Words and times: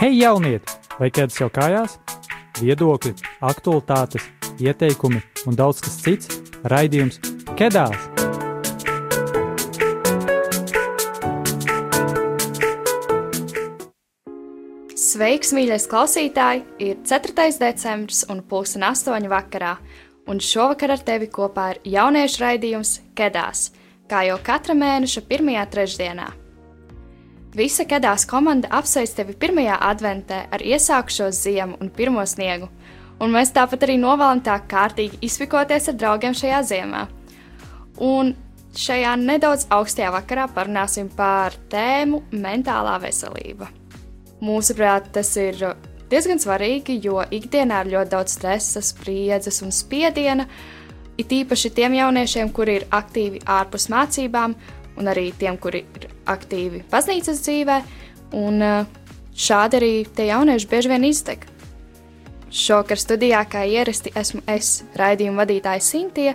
Hei, 0.00 0.14
jaunieti! 0.16 0.64
Vai 0.96 1.10
ķēdes 1.12 1.42
jau 1.42 1.50
kājās? 1.52 1.98
Viedokļi, 2.56 3.10
aktualitātes, 3.44 4.24
ieteikumi 4.56 5.20
un 5.44 5.58
daudz 5.58 5.82
kas 5.84 5.98
cits- 6.00 6.38
raidījums 6.72 7.18
Kedās! 7.52 8.06
Sveiks, 14.96 15.52
mīļais 15.52 15.84
klausītāj! 15.92 16.64
Ir 16.80 16.96
4. 17.04 17.60
decembris 17.60 18.24
un 18.32 18.40
pulksten 18.40 18.88
8. 18.88 19.28
vakarā, 19.28 19.76
un 20.24 20.40
šovakar 20.40 20.96
ar 20.96 21.04
tevi 21.04 21.28
kopā 21.28 21.74
ir 21.74 21.84
jauniešu 22.00 22.46
raidījums 22.48 23.00
Kedās, 23.12 23.68
kā 24.08 24.24
jau 24.32 24.40
katra 24.40 24.72
mēneša 24.72 25.28
pirmajā 25.28 25.68
trešdienā. 25.76 26.39
Visa 27.50 27.82
Kedās 27.82 28.22
komanda 28.30 28.68
apsveic 28.78 29.10
tevi 29.16 29.34
pirmajā 29.34 29.74
adventē 29.82 30.44
ar 30.54 30.62
iesākušos 30.62 31.40
ziemu 31.42 31.80
un 31.82 31.88
pirmo 31.90 32.22
sniegu, 32.22 32.68
un 33.18 33.32
mēs 33.34 33.50
tāpat 33.56 33.88
arī 33.88 33.96
novēlam 33.98 34.38
tā 34.46 34.54
kārtīgi 34.70 35.18
izpikoties 35.26 35.90
ar 35.90 35.96
draugiem 35.98 36.36
šajā 36.38 36.60
ziemā. 36.68 37.00
Un 38.06 38.36
šajā 38.78 39.16
nedaudz 39.18 39.66
augstajā 39.74 40.12
vakarā 40.14 40.44
parunāsim 40.54 41.08
par 41.16 41.56
tēmu 41.72 42.22
mentālā 42.30 42.94
veselība. 43.02 43.66
Mūsuprāt, 44.40 45.10
tas 45.18 45.34
ir 45.42 45.58
diezgan 46.12 46.38
svarīgi, 46.38 47.00
jo 47.02 47.18
ikdienā 47.18 47.82
ir 47.82 47.92
ļoti 47.96 48.14
daudz 48.14 48.38
stresa, 48.38 48.78
spriedzes 48.78 49.58
un 49.66 49.74
spiediena, 49.74 50.46
it 51.18 51.34
īpaši 51.34 51.74
tiem 51.74 51.98
jauniešiem, 51.98 52.54
kuri 52.54 52.78
ir 52.78 52.88
aktīvi 52.94 53.42
ārpus 53.58 53.90
mācībām, 53.90 54.54
un 55.02 55.10
arī 55.10 55.32
tiem, 55.34 55.58
kuri 55.58 55.82
ir 55.98 56.09
aktīvi 56.28 56.84
baznīcas 56.90 57.40
dzīvē, 57.44 57.78
un 58.40 58.60
eh, 58.64 58.98
šādi 59.36 59.80
arī 59.80 59.94
tie 60.16 60.30
jaunieši 60.30 60.68
bieži 60.70 60.92
vien 60.92 61.06
iztek. 61.08 61.46
Šokar 62.50 62.98
studijā, 62.98 63.44
kā 63.46 63.62
ierasti, 63.62 64.10
esmu 64.18 64.42
es, 64.50 64.80
raidījuma 64.98 65.44
vadītāja 65.44 65.82
Sintīja, 65.86 66.34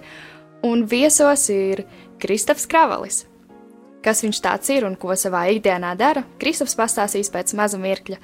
un 0.64 0.86
viesos 0.88 1.50
ir 1.52 1.83
Kristofs 2.23 2.69
Kravalis. 2.72 3.25
Kas 4.05 4.22
viņš 4.23 4.39
tāds 4.39 4.69
ir 4.72 4.86
un 4.88 4.95
ko 5.02 5.16
savā 5.17 5.47
ikdienā 5.52 5.95
dara, 5.97 6.23
Kristofs 6.39 6.77
pastāstīs 6.77 7.31
pēc 7.33 7.55
maza 7.58 7.80
mirkļa, 7.81 8.20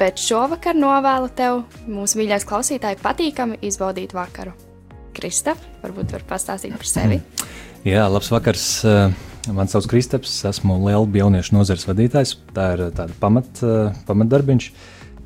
bet 0.00 0.18
šovakar 0.20 0.74
novēlu 0.76 1.28
tev, 1.36 1.62
mūsu 1.86 2.18
mīļais 2.20 2.48
klausītāji, 2.48 2.98
patīkami 3.04 3.60
izbaudīt 3.68 4.16
vakaru. 4.16 4.56
Kristof, 5.16 5.60
varbūt 5.84 6.16
var 6.16 6.26
pastāstīt 6.28 6.74
par 6.76 6.88
sevi. 6.88 7.20
Jā, 7.86 8.08
labs 8.10 8.32
vakars. 8.32 8.66
Mani 9.46 9.70
sauc 9.70 9.86
Kristaps, 9.86 10.32
esmu 10.48 10.74
Lielu 10.82 11.06
jauniešu 11.20 11.54
nozares 11.54 11.84
vadītājs. 11.86 12.32
Tā 12.56 12.64
ir 12.74 12.80
tāda 12.96 13.14
pamat, 13.20 13.60
pamatdarbiņš. 14.08 14.66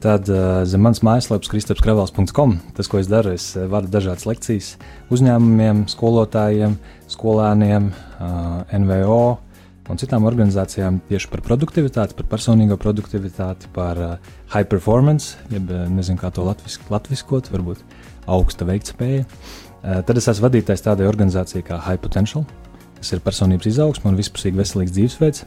Tad 0.00 0.28
zem 0.68 0.82
manas 0.84 1.00
mājaslapas 1.04 1.48
kristapskravels.com. 1.52 2.54
Tas, 2.76 2.88
ko 2.88 3.00
es 3.00 3.08
daru, 3.08 3.32
es 3.36 3.52
vadu 3.56 3.88
dažādas 3.92 4.26
lekcijas 4.28 4.74
uzņēmumiem, 5.12 5.86
skolotājiem, 5.92 6.76
skolēniem, 7.12 7.90
NVO 8.84 9.24
un 9.90 9.98
citām 9.98 10.28
organizācijām 10.28 11.00
tieši 11.08 11.32
par 11.32 11.42
produktivitāti, 11.48 12.16
par 12.20 12.28
personīgo 12.30 12.76
produktivitāti, 12.80 13.72
par 13.74 13.98
high 14.52 14.68
performance, 14.68 15.36
jeb 15.50 15.72
nezinu, 15.96 16.20
kā 16.20 16.30
to 16.34 16.44
latvisk, 16.46 16.84
latviskot, 16.92 17.48
varbūt 17.52 17.82
augsta 18.30 18.68
veiktspēja. 18.68 19.24
Tad 19.80 20.18
es 20.20 20.28
esmu 20.28 20.50
vadītājs 20.50 20.84
tādai 20.84 21.08
organizācijai 21.08 21.64
kā 21.66 21.80
High 21.80 22.04
Potential 22.04 22.44
kas 23.00 23.14
ir 23.16 23.22
personības 23.24 23.70
izaugsme 23.72 24.12
un 24.12 24.18
vispusīgi 24.20 24.60
veselīgs 24.60 24.94
dzīvesveids. 24.96 25.44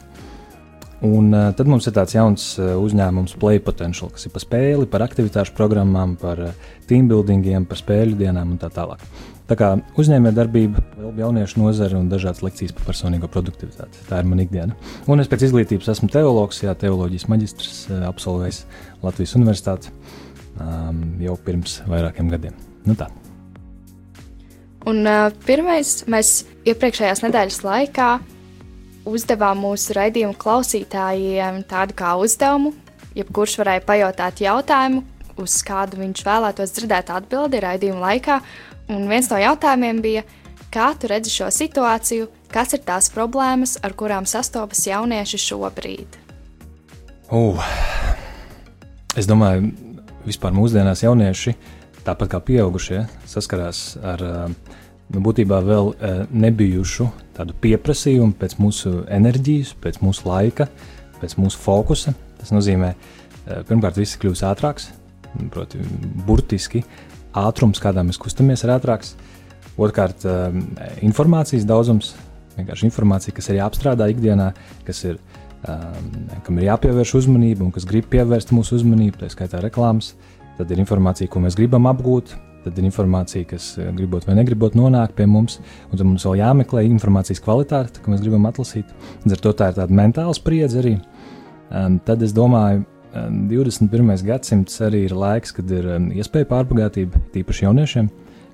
Un, 1.04 1.28
uh, 1.34 1.50
tad 1.56 1.68
mums 1.68 1.84
ir 1.88 1.92
tāds 1.96 2.14
jauns 2.14 2.46
uh, 2.56 2.74
uzņēmums, 2.80 3.34
Play 3.40 3.60
Potential, 3.60 4.08
kas 4.14 4.24
ir 4.24 4.32
par 4.32 4.44
spēli, 4.44 4.88
par 4.88 5.04
aktivitāšu 5.04 5.52
programmām, 5.56 6.14
par 6.20 6.40
uh, 6.40 6.68
team 6.88 7.10
buildingiem, 7.10 7.66
par 7.68 7.80
spēļu 7.80 8.16
dienām 8.20 8.54
un 8.54 8.60
tā 8.62 8.70
tālāk. 8.72 9.02
Tā 9.44 9.58
kā 9.60 9.74
uzņēmējdarbība, 10.00 10.80
jauniešu 11.18 11.60
nozare 11.60 11.98
un 11.98 12.06
dažādas 12.08 12.40
lekcijas 12.46 12.72
par 12.78 12.86
personīgo 12.88 13.28
produktivitāti. 13.28 14.00
Tā 14.08 14.22
ir 14.22 14.30
mana 14.30 14.46
ikdiena. 14.46 14.78
Un 15.04 15.20
es 15.20 15.28
pēc 15.28 15.44
izglītības 15.50 15.90
esmu 15.92 16.08
teologs, 16.14 16.62
jā, 16.64 16.72
teoloģijas 16.80 17.28
maģistrs, 17.28 17.82
absolvējis 18.08 18.62
Latvijas 19.04 19.36
Universitāti 19.36 19.92
um, 20.56 21.04
jau 21.20 21.36
pirms 21.44 21.82
vairākiem 21.90 22.32
gadiem. 22.32 22.56
Nu 22.88 22.96
tā. 22.96 23.10
Un 24.84 25.00
uh, 25.08 25.32
pirmais, 25.46 26.02
mēs 26.10 26.42
iepriekšējās 26.68 27.22
nedēļas 27.24 27.62
laikā 27.64 28.08
uzdevām 29.08 29.62
mūsu 29.64 29.94
raidījumu 29.96 30.36
klausītājiem 30.40 31.62
tādu 31.68 31.96
kā 31.96 32.14
uzdevumu. 32.20 32.74
Jebkurš 33.14 33.58
varēja 33.60 33.84
pajautāt 33.86 34.40
jautājumu, 34.42 35.04
uz 35.40 35.56
kādu 35.66 36.00
viņš 36.00 36.24
vēlētos 36.26 36.72
dzirdēt 36.74 37.12
atbildi 37.14 37.62
raidījuma 37.62 38.02
laikā. 38.08 38.40
Un 38.92 39.06
viens 39.08 39.30
no 39.30 39.38
jautājumiem 39.40 40.02
bija, 40.04 40.24
kā 40.74 40.90
tu 40.98 41.08
redzi 41.08 41.32
šo 41.32 41.48
situāciju, 41.54 42.28
kas 42.52 42.74
ir 42.76 42.82
tās 42.84 43.08
problēmas, 43.14 43.78
ar 43.86 43.94
kurām 43.96 44.28
sastopas 44.28 44.82
jaunieši 44.88 45.40
šobrīd? 45.46 46.18
Uh, 47.32 47.62
es 49.16 49.28
domāju, 49.30 49.70
vispār 50.26 50.52
mūsdienās 50.56 51.04
jaunieši 51.06 51.54
tāpat 52.04 52.34
kā 52.34 52.40
pieaugušie, 52.44 53.04
saskarās 53.28 53.94
ar 54.04 54.22
nu, 54.24 55.22
būtībā 55.24 55.60
vēl 55.64 55.92
nebijušu 56.32 57.08
tādu 57.36 57.56
pieprasījumu 57.64 58.36
pēc 58.40 58.58
mūsu 58.60 59.04
enerģijas, 59.12 59.74
pēc 59.82 60.00
mūsu 60.04 60.28
laika, 60.28 60.68
pēc 61.20 61.36
mūsu 61.40 61.60
fokusa. 61.60 62.14
Tas 62.40 62.52
nozīmē, 62.54 62.92
pirmkārt, 63.68 63.98
viss 64.00 64.18
kļūs 64.20 64.44
ātrāks, 64.48 64.90
proti, 65.54 65.80
burtiski 66.26 66.84
ātrums, 67.34 67.80
kādā 67.82 68.04
mēs 68.06 68.20
kustamies, 68.20 68.66
ir 68.66 68.74
ātrāks. 68.76 69.14
Otrkārt, 69.74 70.22
informācijas 71.02 71.64
daudzums, 71.66 72.12
vienkārši 72.58 72.86
informācija, 72.86 73.34
kas 73.34 73.50
ir 73.50 73.58
jāapstrādā 73.58 74.06
ikdienā, 74.12 74.52
kas 74.86 75.00
ir, 75.08 75.18
kam 75.64 76.60
ir 76.60 76.68
jāpievērš 76.68 77.16
uzmanība 77.18 77.64
un 77.66 77.72
kas 77.74 77.88
grib 77.88 78.06
pievērst 78.12 78.52
mūsu 78.54 78.78
uzmanību, 78.78 79.18
tā 79.24 79.32
skaitā 79.32 79.64
reklāmas. 79.64 80.12
Uh, 80.12 80.33
Tad 80.58 80.70
ir 80.70 80.80
informācija, 80.82 81.30
ko 81.30 81.42
mēs 81.42 81.56
gribam 81.58 81.88
apgūt, 81.90 82.34
tad 82.64 82.78
ir 82.78 82.86
informācija, 82.88 83.46
kas 83.50 83.72
eh, 83.78 83.90
gribot 83.96 84.26
vai 84.28 84.36
negribot 84.38 84.76
nonāk 84.78 85.14
pie 85.18 85.26
mums, 85.30 85.58
un 85.90 85.98
tad 85.98 86.06
mums 86.06 86.24
vēl 86.28 86.40
jāmeklē 86.40 86.84
informācijas 86.88 87.42
kvalitāte, 87.44 88.02
ko 88.02 88.14
mēs 88.14 88.22
gribam 88.24 88.46
atlasīt. 88.48 88.90
Līdz 89.24 89.36
ar 89.36 89.44
to 89.44 89.54
tā 89.58 89.70
ir 89.70 89.78
tāda 89.80 90.00
mentāla 90.00 90.34
spriedze 90.36 90.80
arī. 90.82 90.96
Um, 91.74 91.98
tad 92.06 92.22
es 92.22 92.34
domāju, 92.36 92.84
um, 93.12 93.40
21. 93.50 94.14
gadsimts 94.28 94.78
arī 94.84 95.04
ir 95.08 95.16
laiks, 95.18 95.54
kad 95.56 95.70
ir 95.74 95.90
iespēja 96.14 96.50
pārbagātība, 96.52 97.24
tīpaši 97.34 97.66
jauniešiem. 97.66 98.10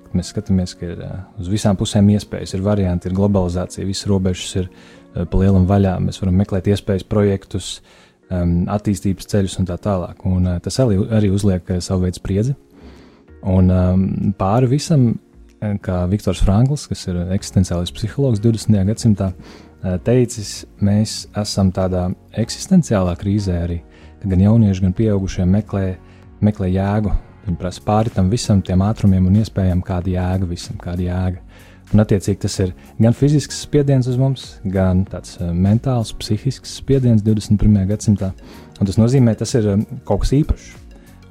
Kad 0.07 0.17
mēs 0.17 0.33
skatāmies, 0.33 0.75
ka 0.79 0.89
ir 0.89 1.05
uh, 1.05 1.17
uz 1.39 1.51
visām 1.51 1.77
pusēm 1.79 2.09
iespējas, 2.17 2.57
ir 2.57 2.65
varianti, 2.65 3.11
ir 3.11 3.17
globalizācija, 3.19 3.87
visas 3.87 4.09
robežas 4.09 4.63
ir 4.63 4.71
uh, 4.71 5.23
pa 5.23 5.43
lielam 5.43 5.69
vaļā. 5.69 5.99
Mēs 6.03 6.19
varam 6.23 6.41
meklēt 6.41 6.71
iespējas, 6.73 7.07
projektus, 7.07 7.77
uh, 7.77 8.00
um, 8.31 8.53
attīstības 8.71 9.29
ceļus 9.31 9.57
un 9.61 9.67
tā 9.69 9.77
tālāk. 9.81 10.23
Un, 10.27 10.47
uh, 10.47 10.59
tas 10.63 10.79
arī, 10.83 10.99
arī 11.13 11.31
uzliek 11.33 11.67
uh, 11.69 11.81
savu 11.83 12.05
veidu 12.05 12.21
spriedzi. 12.21 12.55
Un 13.51 13.71
um, 13.73 14.05
pāri 14.37 14.69
visam, 14.71 15.09
uh, 15.13 15.75
kā 15.83 16.03
Viktors 16.11 16.43
Frankls, 16.45 16.87
kas 16.89 17.07
ir 17.09 17.19
eksistenciālais 17.35 17.93
psihologs 17.95 18.41
20. 18.43 18.77
gadsimtā, 18.91 19.31
uh, 19.33 19.97
teicis, 20.05 20.61
mēs 20.83 21.25
esam 21.37 21.73
tādā 21.75 22.09
eksistenciālā 22.41 23.17
krīzē 23.19 23.57
arī. 23.65 23.81
Gan 24.21 24.43
jaunieši, 24.43 24.85
gan 24.85 24.95
pieaugušie 24.97 25.47
meklē, 25.49 25.85
meklē 26.45 26.69
jēgu. 26.69 27.13
Viņi 27.47 27.57
prasa 27.57 27.81
pāri 27.81 28.11
tam 28.13 28.29
visam, 28.29 28.59
tiem 28.61 28.83
ātrumiem 28.85 29.25
un 29.25 29.39
iespējām, 29.41 29.81
kāda 29.85 30.11
jēga 30.13 30.49
visam, 30.49 30.77
kāda 30.81 31.07
jēga. 31.07 31.41
Un, 31.91 31.99
attiecīgi, 31.99 32.39
tas 32.45 32.53
ir 32.63 32.69
gan 33.03 33.15
fizisks 33.15 33.57
spiediens 33.65 34.07
uz 34.07 34.15
mums, 34.19 34.45
gan 34.71 35.03
tāds 35.11 35.35
uh, 35.41 35.49
mentāls, 35.51 36.13
psihisks 36.15 36.77
spiediens 36.79 37.23
21. 37.25 37.81
gadsimtā. 37.89 38.31
Un 38.79 38.87
tas 38.87 38.99
nozīmē, 38.99 39.33
tas 39.39 39.51
ir 39.59 39.67
um, 39.73 39.83
kaut 40.07 40.23
kas 40.23 40.31
īpašs. 40.39 40.69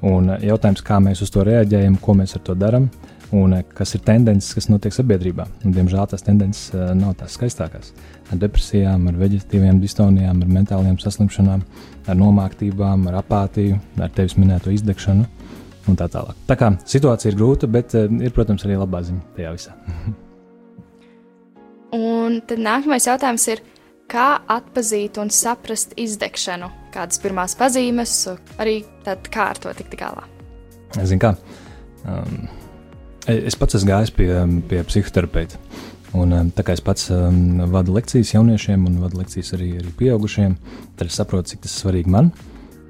Un 0.05 0.29
uh, 0.29 0.37
jautājums, 0.45 0.83
kā 0.85 1.01
mēs 1.01 1.23
uz 1.25 1.33
to 1.33 1.47
reaģējam, 1.47 1.97
ko 2.03 2.13
mēs 2.19 2.37
ar 2.37 2.45
to 2.45 2.57
darām, 2.57 2.91
un 3.33 3.57
kas 3.73 3.95
ir 3.97 4.05
tendences, 4.05 4.53
kas 4.53 4.69
notiek 4.69 4.93
sabiedrībā. 4.93 5.49
Un, 5.65 5.73
diemžēl 5.73 6.13
tās 6.13 6.27
tendences 6.27 6.69
nav 6.99 7.17
tās 7.17 7.39
skaistākās. 7.39 7.93
Ar 8.29 8.41
depresijām, 8.41 9.09
ar 9.09 9.17
veģetīviem 9.17 9.81
distonijām, 9.81 10.45
ar 10.45 10.55
mentāliem 10.59 10.97
saslimšanām, 11.01 11.63
ar 12.05 12.19
nomāktībām, 12.21 13.07
ar 13.09 13.21
apātiju, 13.23 13.81
ar 13.97 14.13
tevis 14.13 14.37
minēto 14.37 14.73
izdegšanu 14.75 15.25
un 15.89 15.97
tā 15.97 16.11
tālāk. 16.11 16.37
Tā 16.45 16.59
kā 16.59 16.75
situācija 16.85 17.33
ir 17.33 17.39
grūta, 17.39 17.71
bet 17.71 17.95
ir, 17.97 18.35
protams, 18.35 18.67
arī 18.67 18.77
labā 18.77 19.01
ziņa 19.07 19.31
tajā 19.39 19.55
visā. 19.57 19.79
Un 21.95 22.39
tad 22.47 22.61
nākamais 22.63 23.07
jautājums 23.07 23.47
ir, 23.51 23.61
kā 24.11 24.39
atzīt 24.51 25.17
un 25.19 25.31
saprast 25.33 25.95
izdegšanu? 25.99 26.69
Kādas 26.93 27.19
pirmās 27.23 27.55
pazīmes, 27.59 28.15
arī 28.59 28.81
tad, 29.05 29.27
kā 29.31 29.49
ar 29.51 29.59
to 29.59 29.73
tikt 29.75 29.97
galā? 29.99 30.23
Zinu, 30.95 31.19
kā. 31.23 31.33
Um, 32.07 32.45
es 33.31 33.57
pats 33.59 33.79
esmu 33.79 33.91
gājis 33.91 34.13
pie, 34.15 34.29
pie 34.71 34.83
psihoterapeita. 34.87 35.59
Un, 36.11 36.33
um, 36.35 36.51
tā 36.51 36.63
kā 36.67 36.75
es 36.75 36.83
pats 36.83 37.07
um, 37.15 37.61
vadu 37.71 37.93
lekcijas 37.95 38.33
jauniešiem 38.33 38.87
un 38.87 38.97
vadu 39.03 39.21
lekcijas 39.21 39.53
arī, 39.55 39.69
arī 39.79 39.91
pieaugušiem, 39.99 40.57
tad 40.99 41.11
es 41.11 41.19
saprotu, 41.19 41.53
cik 41.53 41.63
tas 41.63 41.75
ir 41.75 41.85
svarīgi 41.85 42.11
man. 42.11 42.33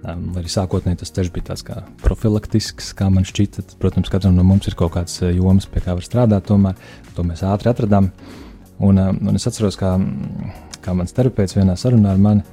Um, 0.02 0.32
arī 0.38 0.50
sākotnēji 0.50 1.04
tas 1.04 1.14
ceļš 1.14 1.34
bija 1.34 1.52
tāds 1.52 1.66
kā 1.66 1.84
profilaktisks, 2.02 2.90
kā 2.98 3.12
man 3.14 3.28
šķita. 3.30 3.68
Protams, 3.82 4.10
katram 4.10 4.34
no 4.38 4.46
mums 4.46 4.70
ir 4.70 4.78
kaut 4.78 4.96
kāds 4.96 5.20
jomas, 5.22 5.70
pie 5.70 5.84
kā 5.86 5.94
var 5.98 6.06
strādāt. 6.06 6.48
Tomēr 6.50 6.80
to 7.14 7.26
mēs 7.28 7.46
ātri 7.46 7.70
atradām. 7.70 8.10
Un, 8.82 8.98
un 8.98 9.38
es 9.38 9.46
atceros, 9.50 9.78
kā, 9.78 9.94
kā 10.82 10.94
mans 10.98 11.14
terapeits 11.14 11.58
vienā 11.58 11.76
sarunā 11.78 12.16
ar 12.16 12.22
mani 12.22 12.46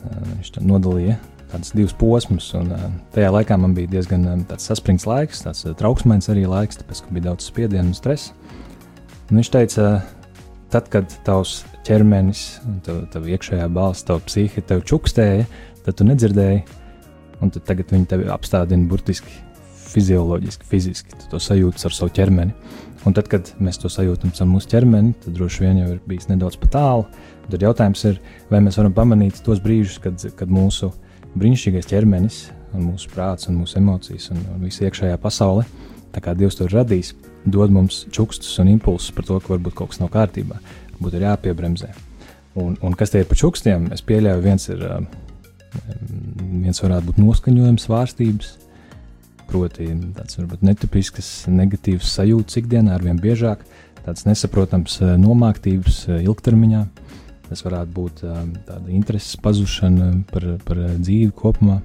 viņš 0.00 0.56
nodalīja 0.64 1.18
tādus 1.50 1.74
divus 1.74 1.94
posmus. 1.98 2.48
Un, 2.58 2.72
tajā 3.14 3.30
laikā 3.34 3.58
man 3.60 3.74
bija 3.76 3.90
diezgan 3.96 4.44
saspringts 4.58 5.06
laiks, 5.08 5.44
tāds 5.46 5.66
trauksmīgs 5.78 6.30
arī 6.32 6.46
laiks, 6.50 6.80
tāpēc, 6.80 7.04
ka 7.04 7.14
bija 7.16 7.28
daudz 7.30 7.48
spiediena 7.50 7.88
un 7.88 7.96
stresa. 7.96 8.34
Un 9.30 9.38
viņš 9.38 9.52
teica, 9.54 9.88
tad, 10.72 10.90
kad 10.92 11.14
tavs 11.26 11.60
ķermenis, 11.86 12.44
tav, 12.86 13.04
tav 13.14 13.28
iekšējā 13.30 13.68
balss, 13.74 14.06
tava 14.06 14.22
psihe 14.26 14.62
tev 14.66 14.82
čukstēja, 14.86 15.46
tad 15.86 15.98
tu 15.98 16.06
nedzirdēji 16.06 16.64
un 17.40 17.52
tagad 17.54 17.94
viņi 17.94 18.10
tevi 18.10 18.28
apstādina 18.30 18.88
burtiski 18.90 19.32
fizioloģiski, 19.90 20.68
fiziski. 20.70 21.16
Tu 21.18 21.28
to 21.32 21.40
sajūti 21.42 21.86
ar 21.88 21.96
savu 21.96 22.12
ķermeni. 22.16 22.54
Un 23.08 23.16
tad, 23.16 23.30
kad 23.32 23.48
mēs 23.62 23.80
to 23.80 23.88
sajūtam 23.88 24.32
ar 24.34 24.48
mūsu 24.50 24.68
ķermeni, 24.74 25.14
tad 25.24 25.36
droši 25.36 25.64
vien 25.64 25.78
jau 25.80 25.92
ir 25.94 26.00
bijis 26.08 26.28
nedaudz 26.28 26.58
par 26.60 26.72
tālu. 26.74 27.06
Tad 27.50 27.64
jautājums 27.64 28.02
ir, 28.10 28.18
vai 28.50 28.60
mēs 28.62 28.76
varam 28.78 28.92
pamanīt 28.94 29.40
tos 29.46 29.62
brīžus, 29.64 29.96
kad, 30.04 30.20
kad 30.36 30.52
mūsu 30.52 30.90
brīnišķīgais 31.40 31.88
ķermenis, 31.90 32.42
mūsu 32.74 33.10
prāts, 33.14 33.48
un 33.50 33.56
mūsu 33.62 33.80
emocijas, 33.80 34.28
un, 34.34 34.44
un 34.54 34.68
visa 34.68 34.84
iekšējā 34.86 35.16
pasaule, 35.22 35.64
tā 36.14 36.22
kā 36.22 36.36
Dievs 36.38 36.58
to 36.58 36.68
ir 36.68 36.76
radījis, 36.76 37.14
dod 37.48 37.72
mums 37.72 38.04
čukstus 38.12 38.60
un 38.62 38.70
impulsus 38.74 39.14
par 39.16 39.26
to, 39.26 39.40
ka 39.40 39.54
varbūt 39.54 39.78
kaut 39.78 39.94
kas 39.94 40.02
nav 40.02 40.12
kārtībā, 40.12 40.60
varbūt 40.98 41.16
ir 41.16 41.26
jāpiebremzē. 41.30 41.90
Un, 42.60 42.76
un 42.84 42.94
kas 42.98 43.14
tie 43.14 43.24
ir 43.24 43.30
par 43.30 43.38
čukstiem? 43.38 43.88
Es 43.94 44.02
pieļauju, 44.06 44.44
viens 44.44 44.66
ir 44.70 44.82
uh, 44.84 45.00
viens 46.64 46.82
varētu 46.82 47.10
būt 47.10 47.20
noskaņojums, 47.22 47.86
svārstības, 47.86 48.50
proti, 49.50 49.88
tāds 50.16 50.38
varbūt 50.38 50.64
netipisks, 50.66 51.30
negatīvs 51.50 52.14
sajūtas 52.16 52.60
ikdienā, 52.62 52.94
ar 52.96 53.04
vien 53.04 53.18
biežāk, 53.20 53.64
tāds 54.04 54.26
nesaprotams 54.28 55.00
eh, 55.02 55.14
nomāktības 55.20 56.02
eh, 56.08 56.20
ilgtermiņā. 56.26 56.84
Tas 57.50 57.64
varētu 57.66 57.94
būt 57.96 58.22
eh, 58.24 58.42
tāda 58.68 58.94
intereses 58.94 59.38
pazušana 59.42 60.12
par, 60.30 60.46
par 60.66 60.84
dzīvi 60.98 61.32
kopumā, 61.36 61.80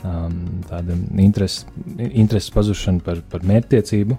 tāda 0.00 0.94
intereses, 1.20 1.66
intereses 1.98 2.48
pazušana 2.54 3.02
par, 3.04 3.18
par 3.28 3.42
mērķtiecību. 3.44 4.16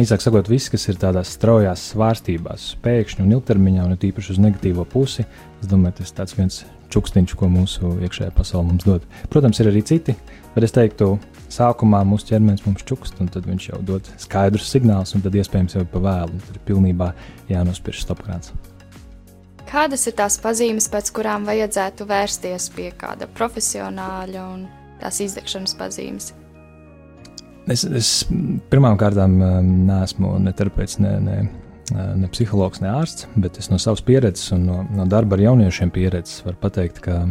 Īsāk 0.00 0.22
sakot, 0.24 0.48
viss, 0.48 0.70
kas 0.72 0.86
ir 0.88 0.96
tādās 0.96 1.34
straujās 1.34 1.82
svārstībās, 1.90 2.70
pēkšņi 2.80 3.26
un 3.26 3.34
ilgtermiņā, 3.36 3.84
un 3.84 3.98
tīpaši 4.00 4.36
uz 4.36 4.40
negatīvo 4.40 4.86
pusi, 4.88 5.26
es 5.58 5.68
domāju, 5.68 6.06
tas 6.14 6.32
ir 6.32 6.38
viens 6.38 6.62
čukstiņš, 6.94 7.34
ko 7.36 7.50
mūsu 7.52 7.96
iekšējā 8.06 8.30
pasaule 8.36 8.70
mums 8.70 8.86
dod. 8.88 9.04
Protams, 9.28 9.60
ir 9.60 9.68
arī 9.68 9.82
citi, 9.84 10.14
bet 10.54 10.64
es 10.64 10.72
teiktu, 10.72 11.16
sākumā 11.52 12.00
mūsu 12.08 12.30
ķermenis 12.32 12.64
mums 12.66 12.84
čukst, 12.88 13.18
un 13.22 13.30
tad 13.32 13.46
viņš 13.48 13.68
jau 13.70 13.82
dod 13.92 14.08
skaidrus 14.20 14.70
signālus, 14.72 15.14
un 15.16 15.24
tad 15.24 15.36
iespējams 15.38 15.78
jau 15.78 15.84
pa 15.92 16.02
vēlu, 16.04 16.40
tad 16.46 16.56
ir 16.56 16.64
pilnībā 16.68 17.12
jānospiež 17.50 18.02
stopkrāts. 18.04 18.52
Kādas 19.68 20.06
ir 20.08 20.16
tās 20.16 20.38
pazīmes, 20.40 20.88
pēc 20.88 21.12
kurām 21.16 21.44
vajadzētu 21.48 22.06
vērsties 22.08 22.70
pie 22.72 22.90
kāda 22.96 23.28
profesionāļa 23.36 24.44
un 24.54 24.66
tās 25.02 25.20
izdegšanas 25.24 25.76
pazīmes? 25.76 26.32
Es, 27.68 27.84
es 27.84 28.10
pirmām 28.72 28.96
kārtām 28.96 29.34
um, 29.44 29.72
neesmu 29.90 30.38
ne 30.40 30.54
terapeits, 30.56 30.96
ne, 31.04 31.18
ne 31.20 31.40
ne 31.94 32.28
psihologs, 32.32 32.82
ne 32.84 32.90
ārsts, 32.92 33.28
bet 33.40 33.58
es 33.60 33.70
no 33.72 33.78
savas 33.80 34.02
pieredzes 34.04 34.52
un 34.56 34.66
no, 34.68 34.82
no 34.92 35.06
darba 35.08 35.38
ar 35.38 35.44
jauniešiem 35.46 35.92
pieredzes 35.94 36.42
varu 36.44 36.58
pateikt, 36.60 37.00
ka 37.04 37.22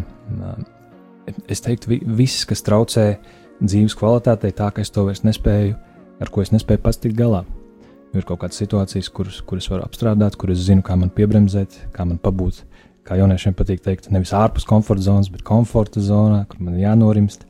es 1.52 1.64
teiktu, 1.64 2.00
viss, 2.18 2.46
kas 2.48 2.64
traucē 2.66 3.08
dzīves 3.62 3.96
kvalitātei, 3.98 4.54
tā 4.56 4.70
ka 4.74 4.84
es 4.84 4.94
to 4.94 5.08
vairs 5.08 5.24
nespēju, 5.26 5.76
ar 6.22 6.32
ko 6.34 6.44
es 6.44 6.54
nespēju 6.54 6.84
pats 6.84 7.02
tikt 7.04 7.18
galā. 7.18 7.44
Ir 8.16 8.26
kaut 8.26 8.42
kādas 8.42 8.60
situācijas, 8.62 9.10
kuras, 9.14 9.42
kuras 9.46 9.68
var 9.70 9.84
apstrādāt, 9.84 10.38
kuras 10.40 10.64
zinu, 10.64 10.86
kā 10.86 10.96
man 10.98 11.12
piebremzēt, 11.14 11.76
kā 11.94 12.06
man 12.08 12.22
pabūt. 12.22 12.64
Kā 13.08 13.18
jauniešiem 13.20 13.56
patīk 13.56 13.84
teikt, 13.84 14.10
nevis 14.12 14.34
ārpus 14.36 14.66
komforta 14.68 15.06
zonas, 15.06 15.30
bet 15.32 15.44
komforta 15.48 16.02
zonā, 16.04 16.42
kur 16.50 16.64
man 16.64 16.80
jānorimst. 16.80 17.46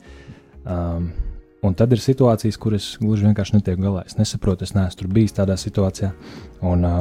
Um, 0.66 1.10
Un 1.58 1.74
tad 1.74 1.90
ir 1.90 1.98
situācijas, 1.98 2.56
kuras 2.60 2.84
gluži 3.02 3.26
vienkārši 3.26 3.56
netiek 3.56 3.80
galā. 3.82 4.04
Es 4.06 4.14
nesaprotu, 4.14 4.62
es 4.62 4.76
neesmu 4.76 5.00
tur 5.00 5.08
bijis 5.10 5.34
tādā 5.34 5.56
situācijā. 5.58 6.12
Un, 6.62 6.84
uh, 6.86 7.00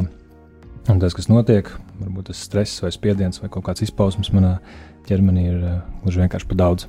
un 0.90 1.02
tas, 1.04 1.14
kas 1.14 1.30
notiek, 1.30 1.70
varbūt 2.00 2.32
tas 2.32 2.42
stress 2.42 2.82
vai 2.82 2.90
spiediens 2.96 3.38
vai 3.44 3.52
kaut 3.54 3.68
kāds 3.68 3.86
izpausmes 3.86 4.32
manā 4.34 4.56
ķermenī 5.06 5.44
ir 5.52 5.60
uh, 5.62 5.76
gluži 6.02 6.24
vienkārši 6.24 6.50
par 6.50 6.60
daudz. 6.64 6.88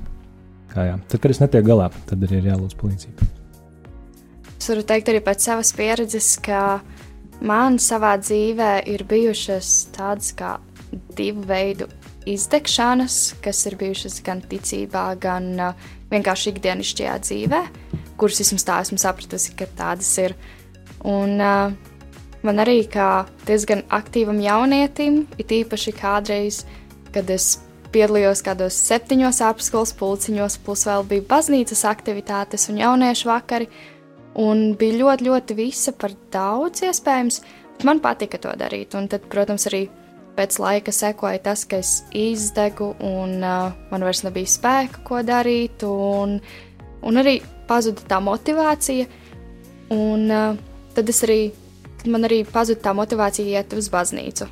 Kā 0.69 0.85
jā. 0.85 0.95
Tad, 1.09 1.21
kad 1.23 1.33
es 1.33 1.41
netieku 1.41 1.71
galā, 1.71 1.89
tad 2.09 2.23
arī 2.27 2.39
ir 2.41 2.49
jālūdz 2.51 2.77
palīdzību. 2.79 3.29
Es 4.59 4.67
varu 4.69 4.83
teikt 4.85 5.09
arī 5.11 5.21
pēc 5.23 5.45
savas 5.47 5.71
pieredzes, 5.73 6.33
ka 6.45 6.81
man 7.41 7.79
savā 7.81 8.17
dzīvē 8.21 8.73
ir 8.91 9.05
bijušas 9.09 9.69
tādas 9.95 10.33
kā 10.37 10.57
divu 11.17 11.45
veidu 11.47 11.87
izdegšanas, 12.29 13.19
kas 13.43 13.63
ir 13.69 13.77
bijušas 13.79 14.19
gan 14.25 14.41
ticībā, 14.45 15.05
gan 15.21 15.49
uh, 15.57 15.87
vienkārši 16.11 16.53
ikdienišķajā 16.53 17.15
dzīvē, 17.25 17.61
kuras 18.19 18.41
vismaz 18.43 18.65
tā 18.67 18.79
esmu 18.83 18.99
sapratusi, 19.01 19.55
ka 19.57 19.69
tādas 19.79 20.11
ir. 20.21 20.35
Un 21.07 21.39
uh, 21.39 21.71
man 22.45 22.61
arī 22.61 22.81
kā 22.91 23.25
diezgan 23.47 23.85
aktīvam 23.95 24.41
jaunietim, 24.43 25.23
it 25.39 25.53
īpaši 25.55 25.95
kādreiz, 25.97 26.63
kad 27.15 27.29
es 27.33 27.57
piedalījos 27.93 28.43
kādos 28.45 28.77
septiņos 28.89 29.41
ārpusskolas 29.45 29.93
pulciņos, 29.99 30.59
plus 30.65 30.85
vēl 30.89 31.05
bija 31.09 31.25
baznīcas 31.29 31.85
aktivitātes 31.89 32.69
un 32.71 32.81
jauniešu 32.81 33.29
vakari, 33.29 33.69
un 34.39 34.73
bija 34.79 34.99
ļoti, 35.01 35.27
ļoti 35.29 35.57
visa 35.57 35.93
par 35.97 36.13
daudz 36.33 36.83
iespējams, 36.87 37.41
bet 37.77 37.87
man 37.87 38.01
patika 38.03 38.39
to 38.41 38.53
darīt. 38.59 38.95
Un 38.97 39.09
tad, 39.11 39.25
protams, 39.31 39.67
arī 39.71 39.87
pēc 40.37 40.59
laika 40.61 40.93
sekoja 40.95 41.41
tas, 41.49 41.65
ka 41.67 41.81
es 41.83 42.03
izdegu, 42.15 42.93
un 43.03 43.39
uh, 43.43 43.71
man 43.91 44.05
vairs 44.05 44.23
nebija 44.27 44.49
spēka, 44.49 45.03
ko 45.07 45.23
darīt, 45.25 45.83
un, 45.87 46.37
un 47.03 47.21
arī 47.21 47.39
pazuda 47.69 48.05
tā 48.09 48.21
motivācija. 48.23 49.09
Un 49.95 50.29
uh, 50.29 50.61
tad, 50.95 51.09
arī, 51.25 51.41
tad 51.97 52.13
man 52.13 52.29
arī 52.29 52.43
pazuda 52.47 52.85
tā 52.85 52.95
motivācija 52.95 53.59
iet 53.59 53.75
uz 53.75 53.89
baznīcu. 53.91 54.47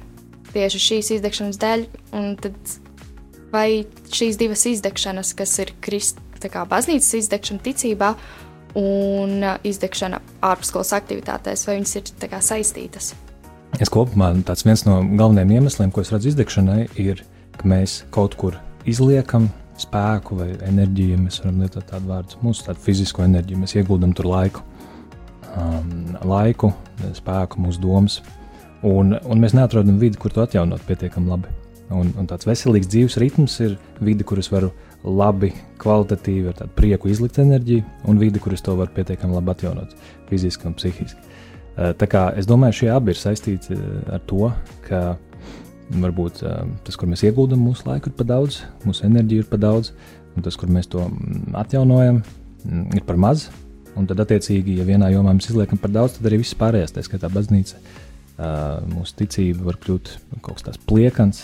Tieši 0.52 0.82
šīs 0.82 1.14
izdegšanas 1.20 1.60
dēļ, 1.62 1.88
un 2.18 2.36
tad 2.42 2.58
vai 3.52 3.86
šīs 4.14 4.40
divas 4.40 4.66
izdegšanas, 4.70 5.34
kas 5.38 5.56
ir 5.64 5.74
krist, 5.84 6.20
kā, 6.42 6.66
baznīcas 6.70 7.14
izdegšana 7.22 7.64
ticībā 7.66 8.12
un 8.78 9.40
uh, 9.42 9.56
izdegšana 9.66 10.20
ārpusskolas 10.46 10.94
aktivitātēs, 10.98 11.66
vai 11.68 11.80
viņas 11.80 11.96
ir 11.98 12.12
kā, 12.30 12.42
saistītas? 12.44 13.14
Es 13.82 13.92
kopumā 13.94 14.32
tāds 14.48 14.66
viens 14.66 14.84
no 14.88 15.00
galvenajiem 15.02 15.58
iemesliem, 15.58 15.92
ko 15.94 16.04
es 16.04 16.12
redzu 16.14 16.32
izdegšanai, 16.32 16.88
ir, 17.02 17.24
ka 17.58 17.68
mēs 17.70 18.02
kaut 18.14 18.38
kur 18.40 18.58
izliekam 18.88 19.50
spēku 19.78 20.40
vai 20.40 20.50
enerģiju, 20.66 21.20
mēs 21.26 21.42
varam 21.44 21.62
lietot 21.62 21.86
tādu 21.90 22.10
vārdu, 22.10 22.40
mūsu 22.42 22.66
tādu 22.66 22.82
fizisko 22.86 23.26
enerģiju, 23.28 23.62
mēs 23.62 23.76
ieguldam 23.78 24.16
tur 24.18 24.30
laiku, 24.32 24.64
um, 25.54 26.18
laiku, 26.26 26.72
spēku, 27.18 27.62
mūsu 27.62 27.84
domas, 27.84 28.20
un, 28.88 29.18
un 29.20 29.44
mēs 29.44 29.58
neatrodam 29.58 30.00
vidi, 30.02 30.18
kur 30.22 30.34
to 30.34 30.46
atjaunot 30.46 30.86
pietiekami 30.88 31.34
labi. 31.34 31.57
Un, 31.94 32.10
un 32.20 32.28
tāds 32.28 32.48
veselīgs 32.48 32.90
dzīves 32.92 33.16
ritms 33.22 33.54
ir 33.64 33.78
vide, 34.04 34.26
kur 34.28 34.42
es 34.42 34.50
varu 34.52 34.74
labi, 35.08 35.54
kvalitatīvi, 35.80 36.50
ar 36.52 36.58
tādu 36.58 36.74
prieku 36.76 37.12
izlikt 37.12 37.40
enerģiju, 37.40 37.86
un 38.12 38.20
vide, 38.20 38.42
kur 38.44 38.56
es 38.56 38.64
to 38.66 38.76
varu 38.76 38.92
pietiekami 38.96 39.38
labi 39.38 39.54
atjaunot 39.54 39.94
fiziski 40.28 40.68
un 40.68 40.76
psihiski. 40.76 41.22
Eh, 41.78 41.94
tā 41.94 42.10
kā 42.10 42.26
es 42.38 42.50
domāju, 42.50 42.82
šie 42.82 42.90
abi 42.92 43.14
ir 43.14 43.20
saistīti 43.20 43.76
eh, 43.76 43.86
ar 44.18 44.24
to, 44.28 44.50
ka 44.88 45.02
varbūt 45.94 46.42
eh, 46.44 46.74
tas, 46.84 46.98
kur 47.00 47.08
mēs 47.12 47.24
ieguldam 47.28 47.62
mūsu 47.64 47.88
laiku, 47.88 48.10
ir 48.10 48.18
par 48.18 48.28
daudz, 48.34 48.64
mūsu 48.84 49.06
enerģiju 49.08 49.46
ir 49.46 49.52
par 49.52 49.62
daudz, 49.62 49.94
un 50.36 50.46
tas, 50.46 50.58
kur 50.60 50.72
mēs 50.74 50.90
to 50.92 51.06
mm, 51.06 51.54
atjaunojam, 51.62 52.24
mm, 52.66 52.98
ir 52.98 53.06
par 53.08 53.22
maz. 53.22 53.48
Un 53.98 54.06
tad, 54.10 54.20
attiecīgi, 54.22 54.76
ja 54.78 54.86
vienā 54.86 55.08
jomā 55.14 55.32
mēs 55.34 55.48
izliekam 55.50 55.80
par 55.82 55.94
daudz, 55.94 56.18
tad 56.18 56.28
arī 56.30 56.42
viss 56.44 56.58
pārējais, 56.58 56.92
tā 56.94 57.02
skaitā 57.06 57.32
baznīca, 57.34 57.80
mūsu 58.38 59.18
ticība 59.24 59.72
var 59.72 59.80
kļūt 59.82 60.14
kaut 60.46 60.60
kas 60.60 60.68
tāds 60.70 60.84
pliekans. 60.90 61.44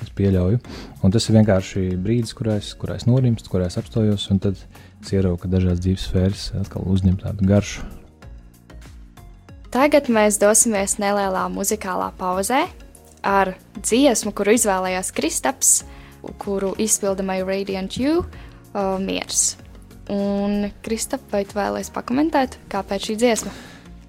Es 0.00 0.08
pieļauju. 0.16 0.62
Un 1.04 1.12
tas 1.12 1.26
ir 1.28 1.36
vienkārši 1.36 1.82
brīdis, 2.00 2.32
kurā 2.32 2.56
es, 2.56 2.72
kurā 2.80 2.96
es 2.96 3.04
norimstu, 3.04 3.52
kurā 3.52 3.68
es 3.68 3.76
apstājos, 3.76 4.30
un 4.32 4.40
tad 4.40 4.56
es 4.56 5.12
ieraugu, 5.12 5.42
ka 5.42 5.52
dažādas 5.52 5.84
dzīves 5.84 6.08
sfēras 6.08 6.50
atkal 6.62 6.88
uzņem 6.88 7.20
tādu 7.20 7.44
garšu 7.50 7.84
Tagad 9.70 10.08
mēs 10.10 10.34
dosimies 10.42 10.96
nelielā 10.98 11.44
muzikālā 11.46 12.08
pauzē 12.18 12.64
ar 13.22 13.52
dziesmu, 13.78 14.32
kuru 14.34 14.56
izvēlējās 14.56 15.12
Kristaps, 15.14 15.70
kuru 16.42 16.72
izpilda 16.82 17.22
My 17.22 17.44
Radiant 17.46 17.94
You 17.94 18.24
uh, 18.24 18.98
miers. 18.98 19.54
Un, 20.10 20.72
Kristap, 20.82 21.22
vai 21.30 21.44
tu 21.46 21.54
vēlēsies 21.54 21.94
pakomentēt, 21.94 22.58
kāpēc 22.72 23.12
šī 23.12 23.16
dziesma? 23.22 23.54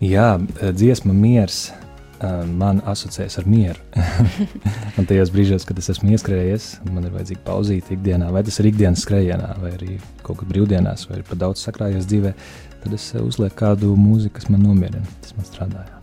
Jā, 0.02 0.40
dziesma 0.74 1.14
miers 1.14 1.68
uh, 1.70 2.42
man 2.50 2.80
asociējas 2.90 3.38
ar 3.38 3.46
mieru. 3.46 3.84
un 4.98 5.06
tajos 5.06 5.30
brīžos, 5.30 5.66
kad 5.70 5.78
es 5.78 5.92
esmu 5.94 6.16
ieskrējies, 6.16 6.72
man 6.90 7.06
ir 7.06 7.14
vajadzīga 7.14 7.44
pauzīte 7.46 7.94
ikdienā, 7.94 8.32
vai 8.34 8.42
tas 8.48 8.58
ir 8.58 8.72
ikdienas 8.72 9.04
skrējienā, 9.06 9.52
vai 9.62 9.76
arī 9.76 10.00
kaut 10.26 10.40
kur 10.40 10.50
brīvdienās, 10.50 11.06
vai 11.12 11.20
pat 11.28 11.44
daudz 11.44 11.62
sakrājies 11.68 12.10
dzīvē, 12.10 12.32
tad 12.82 12.96
es 12.98 13.06
uzlieku 13.22 13.60
kādu 13.62 13.92
mūziku, 13.94 14.40
kas 14.40 14.50
man 14.50 14.66
nomierina. 14.66 15.06
Tas 15.22 15.38
man 15.38 15.46
strādāja. 15.46 16.02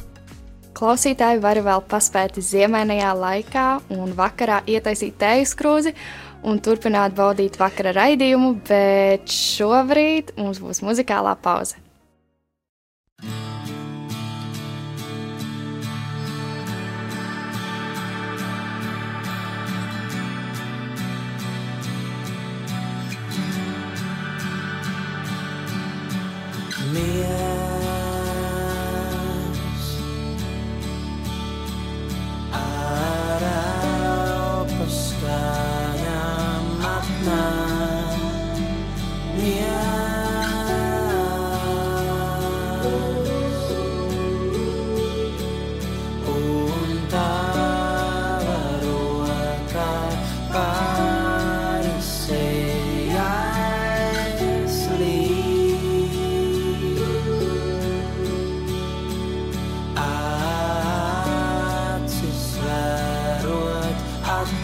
Klausītāji 0.79 1.43
var 1.43 1.59
vēl 1.67 1.83
paspēt 1.91 2.39
ziemainajā 2.39 3.11
laikā 3.19 3.67
un 3.99 4.15
vakarā 4.15 4.61
ietaisīt 4.71 5.19
tējas 5.19 5.57
krūzi 5.59 5.97
un 6.47 6.63
turpināt 6.63 7.19
baudīt 7.19 7.59
vakara 7.59 7.97
raidījumu, 7.99 8.55
bet 8.71 9.27
šobrīd 9.27 10.37
mums 10.39 10.63
būs 10.63 10.85
muzikālā 10.87 11.35
pauze. 11.43 11.88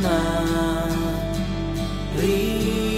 now. 0.01 0.89
Please. 2.17 2.94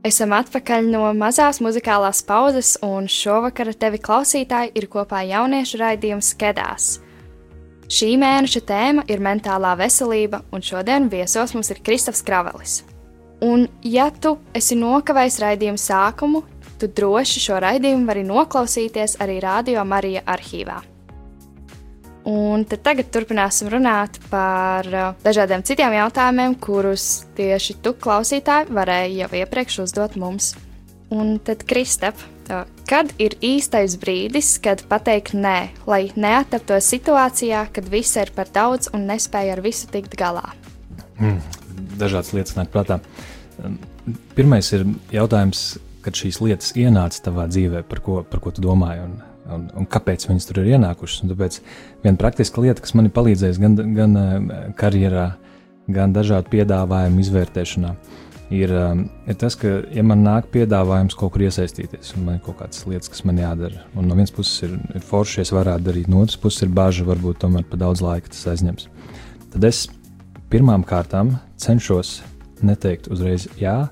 Esam 0.00 0.32
atpakaļ 0.32 0.86
no 0.88 1.02
mazās 1.12 1.58
muzikālās 1.60 2.22
pauzes, 2.24 2.70
un 2.80 3.04
šovakar 3.04 3.68
ar 3.68 3.76
tevi 3.76 3.98
klausītāji 4.00 4.70
ir 4.80 4.86
kopā 4.88 5.20
jauniešu 5.28 5.76
raidījums 5.76 6.30
Kedās. 6.40 6.86
Šī 7.90 8.14
mēneša 8.22 8.62
tēma 8.64 9.04
ir 9.12 9.20
mentālā 9.20 9.74
veselība, 9.76 10.40
un 10.56 10.64
šodien 10.64 11.10
viesos 11.12 11.52
mums 11.52 11.68
ir 11.74 11.82
Kristofs 11.84 12.24
Kravelis. 12.24 12.78
Un, 13.44 13.66
ja 13.84 14.08
tu 14.08 14.38
esi 14.56 14.78
nokavējis 14.80 15.36
raidījumu 15.44 15.82
sākumu, 15.84 16.42
tu 16.80 16.88
droši 16.88 17.44
šo 17.44 17.60
raidījumu 17.60 18.08
vari 18.08 18.24
noklausīties 18.24 19.18
arī 19.20 19.36
Rādio 19.44 19.84
Marija 19.84 20.24
arhīvā. 20.24 20.80
Un 22.28 22.66
tagad 22.68 23.08
turpināsim 23.14 23.70
runāt 23.72 24.18
par 24.28 24.88
uh, 24.92 25.12
dažādiem 25.24 25.64
citiem 25.64 25.94
jautājumiem, 25.96 26.58
kurus 26.60 27.24
tieši 27.38 27.78
tu, 27.80 27.94
klausītāji, 27.96 28.68
varēji 28.76 29.22
jau 29.22 29.30
iepriekš 29.40 29.78
uzdot 29.86 30.18
mums. 30.20 30.52
Un 31.10 31.38
tad, 31.42 31.64
Kristap, 31.66 32.20
kad 32.86 33.10
ir 33.22 33.34
īstais 33.42 33.96
brīdis, 33.98 34.52
kad 34.62 34.82
pateikt 34.90 35.34
nē, 35.34 35.70
lai 35.90 36.02
neataptos 36.14 36.86
situācijā, 36.92 37.64
kad 37.74 37.88
viss 37.90 38.18
ir 38.20 38.30
par 38.36 38.50
daudz 38.54 38.92
un 38.94 39.08
nespēja 39.10 39.56
ar 39.56 39.62
visu 39.64 39.90
tikt 39.90 40.14
galā? 40.18 40.44
Mm, 41.18 41.40
dažādas 42.00 42.34
lietas 42.36 42.56
nāk 42.58 42.70
prātā. 42.70 43.00
Um, 43.62 43.78
pirmais 44.36 44.70
ir 44.76 44.86
jautājums, 45.14 45.80
kad 46.04 46.16
šīs 46.16 46.40
lietas 46.44 46.72
ienāca 46.78 47.26
tavā 47.26 47.48
dzīvē, 47.50 47.82
par 47.88 48.04
ko, 48.04 48.20
par 48.26 48.42
ko 48.44 48.54
tu 48.54 48.64
domāji. 48.64 49.04
Un, 49.08 49.18
un, 49.48 49.66
un 49.76 49.86
kāpēc 49.90 50.26
viņas 50.28 50.48
tur 50.48 50.62
ir 50.62 50.74
ienākušas. 50.76 51.24
Un 51.24 51.32
tāpēc 51.32 51.60
viena 52.04 52.20
praktiska 52.20 52.62
lieta, 52.64 52.82
kas 52.84 52.94
man 52.98 53.08
ir 53.08 53.14
palīdzējusi 53.16 53.62
gan, 53.62 53.76
gan 53.96 54.18
eh, 54.20 54.64
karjerā, 54.78 55.28
gan 55.90 56.14
dažādu 56.14 56.52
piedāvājumu 56.52 57.22
izvērtēšanā, 57.24 57.92
ir, 58.56 58.74
eh, 58.76 59.04
ir 59.32 59.38
tas, 59.40 59.56
ka, 59.58 59.76
ja 59.94 60.04
man 60.06 60.24
nāk 60.26 60.50
piedāvājums 60.54 61.16
kaut 61.18 61.34
kur 61.34 61.46
iesaistīties, 61.46 62.14
un 62.16 62.26
man 62.28 62.40
ir 62.40 62.44
kaut 62.46 62.60
kādas 62.62 62.84
lietas, 62.88 63.12
kas 63.12 63.24
man 63.28 63.40
jādara, 63.40 63.84
un 63.94 64.10
no 64.10 64.18
vienas 64.18 64.34
puses 64.34 64.66
ir, 64.68 64.76
ir 64.94 65.06
forši, 65.06 65.44
es 65.44 65.54
varētu 65.54 65.88
darīt, 65.90 66.10
no 66.10 66.24
otras 66.24 66.40
puses 66.40 66.66
ir 66.66 66.74
bažas, 66.74 67.08
varbūt 67.08 67.40
tomēr 67.44 67.66
par 67.70 67.82
daudz 67.84 68.04
laika 68.04 68.32
tas 68.32 68.46
aizņems. 68.54 68.90
Tad 69.54 69.66
es 69.66 69.86
pirmām 70.50 70.84
kārtām 70.86 71.36
cenšos 71.60 72.20
neteikt 72.66 73.08
uzreiz 73.10 73.48
jā, 73.58 73.88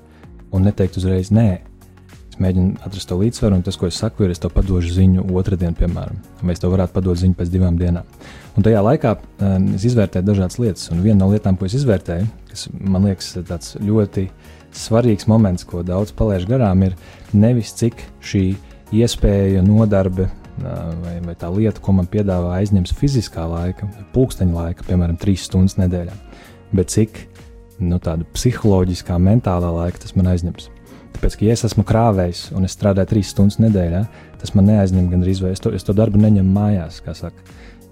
un 0.53 0.65
neteikt 0.65 0.97
uzreiz 0.99 1.31
nē 1.33 1.49
mēģinu 2.43 2.79
atrast 2.85 3.09
to 3.09 3.17
līdzsvaru, 3.19 3.59
un 3.59 3.63
tas, 3.65 3.77
ko 3.79 3.87
es 3.89 3.97
saku, 3.99 4.25
ir, 4.25 4.33
es 4.33 4.41
tev 4.41 4.53
padošu 4.55 4.93
ziņu 4.95 5.25
otrdien, 5.39 5.75
piemēram, 5.77 6.19
vai 6.41 6.55
es 6.55 6.61
tev 6.61 6.73
varētu 6.73 6.95
padot 6.95 7.19
ziņu 7.19 7.37
pēc 7.37 7.51
divām 7.53 7.77
dienām. 7.79 8.07
Un 8.57 8.65
tajā 8.65 8.81
laikā 8.85 9.13
um, 9.17 9.67
es 9.77 9.85
izvērtēju 9.89 10.27
dažādas 10.27 10.59
lietas, 10.61 10.87
un 10.93 11.03
viena 11.05 11.21
no 11.21 11.29
lietām, 11.33 11.57
ko 11.59 11.67
es 11.67 11.75
izvērtēju, 11.79 12.27
kas 12.51 12.65
man 12.79 13.07
liekas 13.09 13.31
tāds 13.49 13.75
ļoti 13.83 14.27
svarīgs 14.75 15.27
moments, 15.29 15.65
ko 15.67 15.83
daudz 15.85 16.13
palaiž 16.15 16.47
garām, 16.49 16.83
ir 16.87 16.97
nevis 17.33 17.73
cik 17.79 18.03
šī 18.25 18.43
iespēja, 18.95 19.63
nodarbe 19.65 20.27
uh, 20.29 20.93
vai, 21.03 21.17
vai 21.27 21.37
tā 21.39 21.51
lieta, 21.53 21.83
ko 21.83 21.95
man 21.99 22.09
piedāvā, 22.09 22.55
aizņems 22.61 22.95
fiziskā 22.99 23.45
laika, 23.49 23.89
pulksteņa 24.15 24.55
laika, 24.55 24.87
piemēram, 24.87 25.19
trīs 25.19 25.47
stundas 25.49 25.77
nedēļā, 25.81 26.15
bet 26.75 26.95
cik 26.95 27.23
nu, 27.79 27.99
tāda 28.03 28.27
psiholoģiskā, 28.35 29.17
mentālā 29.23 29.71
laika 29.75 30.03
tas 30.03 30.15
man 30.17 30.31
aizņems. 30.33 30.69
Tāpēc, 31.15 31.35
ka, 31.35 31.45
ja 31.47 31.55
es 31.55 31.65
esmu 31.67 31.83
krāvējs 31.87 32.49
un 32.55 32.67
es 32.67 32.75
strādāju 32.77 33.11
trīs 33.13 33.31
stundas 33.33 33.59
nedēļā, 33.63 34.03
tas 34.41 34.53
man 34.55 34.69
neaizņem 34.69 35.09
gandrīz 35.11 35.41
vai 35.43 35.53
es 35.55 35.63
to, 35.63 35.73
es 35.75 35.85
to 35.85 35.95
darbu 35.97 36.21
neņemu 36.21 36.53
mājās. 36.55 37.01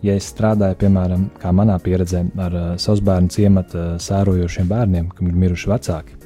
Ja 0.06 0.14
es 0.14 0.28
strādāju, 0.30 0.78
piemēram, 0.84 1.24
kā 1.42 1.50
manā 1.56 1.80
pieredzē, 1.82 2.22
ar 2.38 2.54
uh, 2.54 2.68
savus 2.78 3.02
bērnu 3.02 3.34
ciemata 3.34 3.80
uh, 3.82 3.96
sērojošiem 4.02 4.70
bērniem, 4.70 5.08
kam 5.10 5.32
ir 5.32 5.40
miruši 5.42 5.72
vecāki, 5.72 6.18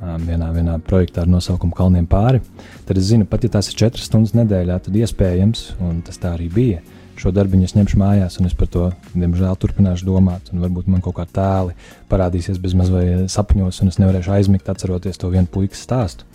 um, 0.00 0.24
vienā, 0.24 0.48
vienā 0.56 0.78
projektā 0.86 1.26
ar 1.26 1.28
nosaukumu 1.28 1.76
Kalniem 1.76 2.08
pāri, 2.08 2.40
tad 2.88 2.96
es 2.96 3.10
zinu, 3.10 3.28
pat 3.28 3.44
ja 3.44 3.52
tās 3.58 3.68
ir 3.68 3.76
četras 3.82 4.08
stundas 4.08 4.32
nedēļā, 4.38 4.78
tad 4.86 4.96
iespējams, 4.96 5.66
un 5.84 6.00
tas 6.06 6.16
tā 6.22 6.32
arī 6.38 6.48
bija, 6.54 6.80
šo 7.24 7.32
darbu 7.32 7.60
es 7.64 7.72
ņemšu 7.72 7.98
mājās, 8.00 8.36
un 8.40 8.48
es 8.50 8.54
par 8.58 8.68
to, 8.68 8.90
diemžēl, 9.14 9.56
turpināšu 9.60 10.04
domāt. 10.04 10.50
Varbūt 10.52 10.90
man 10.92 11.00
kaut 11.04 11.16
kā 11.16 11.24
tēli 11.24 11.72
parādīsies 12.10 12.60
bez 12.60 12.76
mazliet 12.76 13.32
sapņos, 13.32 13.80
un 13.80 13.92
es 13.92 13.98
nevarēšu 14.02 14.34
aizmigt, 14.36 14.68
atceroties 14.68 15.20
to 15.20 15.30
vienu 15.32 15.48
puikas 15.50 15.86
stāstu. 15.86 16.28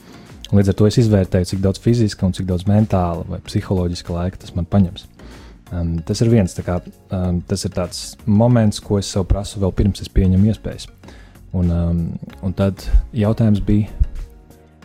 Un 0.50 0.58
līdz 0.58 0.72
ar 0.72 0.78
to 0.80 0.88
es 0.90 0.98
izvērtēju, 1.04 1.52
cik 1.52 1.62
daudz 1.62 1.82
fiziska 1.84 2.26
un 2.26 2.34
cik 2.34 2.48
daudz 2.50 2.66
mentāla 2.66 3.22
vai 3.30 3.38
psiholoģiska 3.46 4.16
laika 4.16 4.42
tas 4.42 4.56
man 4.58 4.66
paņems. 4.66 5.06
Um, 5.70 6.00
tas 6.02 6.24
ir 6.26 6.32
viens 6.32 6.58
kā, 6.66 6.80
um, 7.14 7.44
tas 7.46 7.68
ir 7.68 7.78
moments, 8.26 8.82
ko 8.82 8.98
es 8.98 9.12
sev 9.14 9.28
prasu 9.30 9.62
vēl 9.62 9.76
pirms 9.78 10.02
es 10.02 10.10
pieņemu 10.10 10.50
iespējas. 10.50 10.90
Un, 11.54 11.70
um, 11.70 12.02
un 12.42 12.58
tad 12.58 12.82
jautājums 13.14 13.62
bija, 13.66 13.94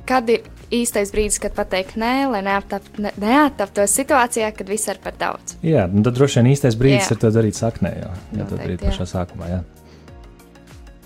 Kad 0.05 0.29
ir 0.29 0.43
īstais 0.75 1.13
brīdis, 1.15 1.41
kad 1.43 1.55
pateikt 1.57 1.99
nē, 2.01 2.13
lai 2.33 2.43
neaptaptos 2.47 3.03
ne, 3.03 3.15
neaptap 3.23 3.81
situācijā, 3.91 4.51
kad 4.57 4.71
viss 4.71 4.91
ir 4.91 5.01
par 5.05 5.17
daudz. 5.21 5.57
Jā, 5.65 5.87
nu 5.91 6.05
tad 6.07 6.19
droši 6.19 6.41
vien 6.41 6.53
īstais 6.55 6.79
brīdis 6.79 7.09
jā. 7.09 7.17
ir 7.17 7.23
to 7.23 7.33
darīt 7.35 7.59
saknē, 7.59 7.95
jau 8.03 8.49
to 8.51 8.61
darīt 8.61 8.85
pašā 8.85 9.09
sākumā. 9.11 9.51
Jā. 9.57 9.61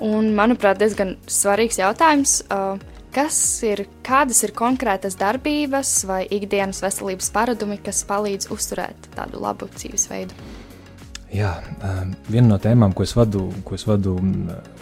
Un, 0.05 0.31
manuprāt, 0.39 0.79
diezgan 0.79 1.17
svarīgs 1.27 1.81
jautājums. 1.81 2.41
Uh, 2.55 2.79
kas 3.15 3.39
ir, 3.67 3.87
kādas 4.07 4.45
ir 4.47 4.55
konkrētas 4.57 5.17
darbības 5.19 5.93
vai 6.09 6.23
ikdienas 6.31 6.83
veselības 6.85 7.33
paradumi, 7.35 7.81
kas 7.83 8.05
palīdz 8.09 8.51
uzturēt 8.55 9.11
tādu 9.17 9.43
labu 9.43 9.69
dzīvesveidu? 9.75 10.37
Jā, 11.35 11.59
um, 11.85 12.15
viena 12.31 12.55
no 12.55 12.57
tēmām, 12.63 12.95
ko 12.97 13.05
es 13.05 13.13
vadu, 13.17 13.51
ko 13.67 13.77
es 13.77 13.85
vadu 13.85 14.15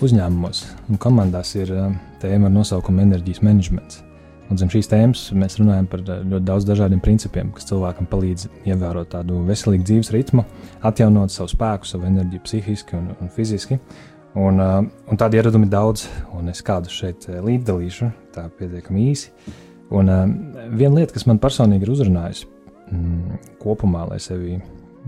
uzņēmumos 0.05 0.63
un 0.87 1.01
komandās, 1.03 1.57
ir 1.59 1.73
um, 1.75 1.97
tēma 2.23 2.47
ar 2.47 2.55
nosaukumu 2.61 3.03
enerģijas 3.03 3.43
menedžments. 3.43 4.06
Un 4.47 4.59
zem 4.61 4.71
šīs 4.71 4.87
tēmas 4.91 5.23
mēs 5.35 5.59
runājam 5.59 5.89
par 5.91 6.03
eh, 6.05 6.21
ļoti 6.23 6.47
daudz 6.47 6.67
dažādiem 6.69 7.01
principiem, 7.03 7.51
kas 7.55 7.67
cilvēkam 7.71 8.07
palīdz 8.11 8.47
ievērot 8.69 9.11
tādu 9.17 9.41
veselīgu 9.47 9.87
dzīves 9.89 10.13
ritmu, 10.15 10.45
atjaunot 10.87 11.35
savu 11.35 11.51
spēku, 11.51 11.89
savu 11.89 12.07
enerģiju, 12.11 12.45
psihiski 12.47 12.99
un, 12.99 13.11
un 13.19 13.33
fiziski. 13.35 13.81
Un, 14.37 14.61
uh, 14.61 14.83
un 15.09 15.19
tādi 15.19 15.39
ieradumi 15.39 15.65
ir 15.65 15.73
daudz, 15.73 16.05
un 16.37 16.53
es 16.53 16.61
kādu 16.65 16.93
šeit 16.93 17.27
eh, 17.31 17.41
līdzdalīšu, 17.43 18.11
tā 18.37 18.47
pietiekami 18.59 19.09
īsi. 19.11 19.33
Un 19.97 20.11
viena 20.75 20.97
lieta, 20.99 21.15
kas 21.15 21.29
man 21.31 21.39
personīgi 21.39 21.87
ir 21.87 21.93
uzrunājusi 21.95 22.49
mm, 22.91 23.37
kopumā, 23.63 24.03
lai 24.11 24.19
sevi, 24.23 24.57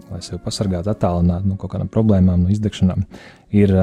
lai 0.07 0.20
sevi 0.22 0.38
pasargātu, 0.44 0.92
attālinātu 0.92 1.51
no 1.51 1.57
kaut 1.59 1.72
kādām 1.72 1.90
problēmām, 1.90 2.44
no 2.44 2.55
izdegšanām, 2.55 3.03
ir, 3.59 3.74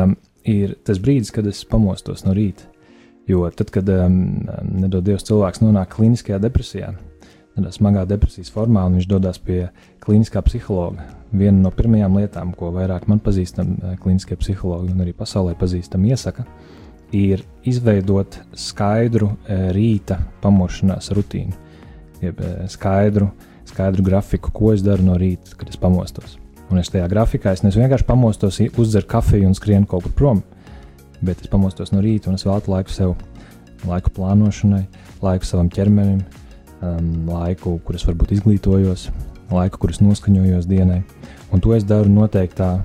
ir 0.47 0.77
tas 0.87 1.03
brīdis, 1.03 1.35
kad 1.35 1.51
es 1.51 1.65
pamostos 1.67 2.23
no 2.23 2.31
rīta 2.37 2.71
Jo 3.27 3.49
tad, 3.49 3.71
kad 3.73 3.89
um, 3.89 4.19
nedod 4.69 5.05
Dievs 5.05 5.25
cilvēks 5.25 5.63
nonāk 5.63 5.95
kliniskajā 5.95 6.37
depresijā, 6.43 6.91
tādā 7.55 7.71
smagā 7.73 8.03
depresijas 8.05 8.51
formā, 8.53 8.83
un 8.85 8.99
viņš 8.99 9.07
dodas 9.09 9.39
pie 9.41 9.63
kliniskā 10.03 10.43
psihologa, 10.45 11.07
viena 11.33 11.63
no 11.63 11.71
pirmajām 11.73 12.19
lietām, 12.19 12.53
ko 12.57 12.69
vairāk 12.75 13.07
man 13.09 13.21
pazīstam 13.25 13.73
uh, 13.79 13.95
kliniskie 14.01 14.37
psihologi 14.37 14.93
un 14.93 15.01
arī 15.01 15.15
pasaulē 15.17 15.55
pazīstam, 15.57 16.05
iesaka, 16.05 16.45
ir 17.17 17.41
izveidot 17.65 18.37
skaidru 18.53 19.31
uh, 19.33 19.67
rīta 19.73 20.19
pamošanās 20.45 21.09
rutīnu, 21.17 21.57
jeb 22.21 22.45
uh, 22.45 22.65
skaidru, 22.69 23.31
skaidru 23.65 24.05
grafiku, 24.05 24.53
ko 24.53 24.75
es 24.75 24.85
daru 24.85 25.09
no 25.09 25.17
rīta, 25.17 25.57
kad 25.57 25.73
es 25.73 25.81
pamostos. 25.81 26.37
Un 26.69 26.77
es 26.81 26.93
tajā 26.93 27.09
grafikā 27.09 27.57
es 27.57 27.65
vienkārši 27.65 28.05
pamostos, 28.05 28.61
uzdzeru 28.77 29.09
kafiju 29.09 29.49
un 29.49 29.57
skrienu 29.57 29.89
kaut 29.89 30.05
kur 30.05 30.13
prom 30.13 30.45
bet 31.21 31.43
es 31.43 31.51
pamostos 31.51 31.93
no 31.93 32.01
rīta 32.03 32.31
un 32.31 32.39
es 32.39 32.45
veltu 32.47 32.73
laiku 32.73 32.93
sev, 32.93 33.15
laiku 33.85 34.11
plānošanai, 34.15 34.83
laiku 35.23 35.47
savam 35.47 35.69
ķermenim, 35.71 36.21
um, 36.81 37.09
laiku, 37.29 37.77
kur 37.85 37.97
es 37.97 38.05
varbūt 38.07 38.35
izglītojos, 38.37 39.09
laiku, 39.51 39.81
kur 39.81 39.93
es 39.93 40.01
noskaņojos 40.03 40.67
dienai. 40.69 41.01
Un 41.53 41.61
to 41.63 41.75
es 41.75 41.85
daru 41.87 42.11
noteiktā, 42.11 42.77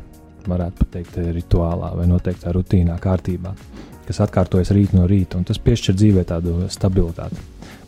varētu 0.48 0.88
teikt, 0.92 1.20
rituālā 1.36 1.94
vai 1.96 2.06
noteiktā 2.08 2.52
rutīnā, 2.54 2.96
kārtībā, 3.02 3.54
kas 4.08 4.20
atkārtojas 4.24 4.72
rīt 4.76 4.94
no 4.96 5.06
rīta, 5.10 5.38
un 5.38 5.46
tas 5.48 5.60
piešķir 5.62 5.96
dzīvē 5.96 6.26
tādu 6.28 6.56
stabilitāti. 6.72 7.38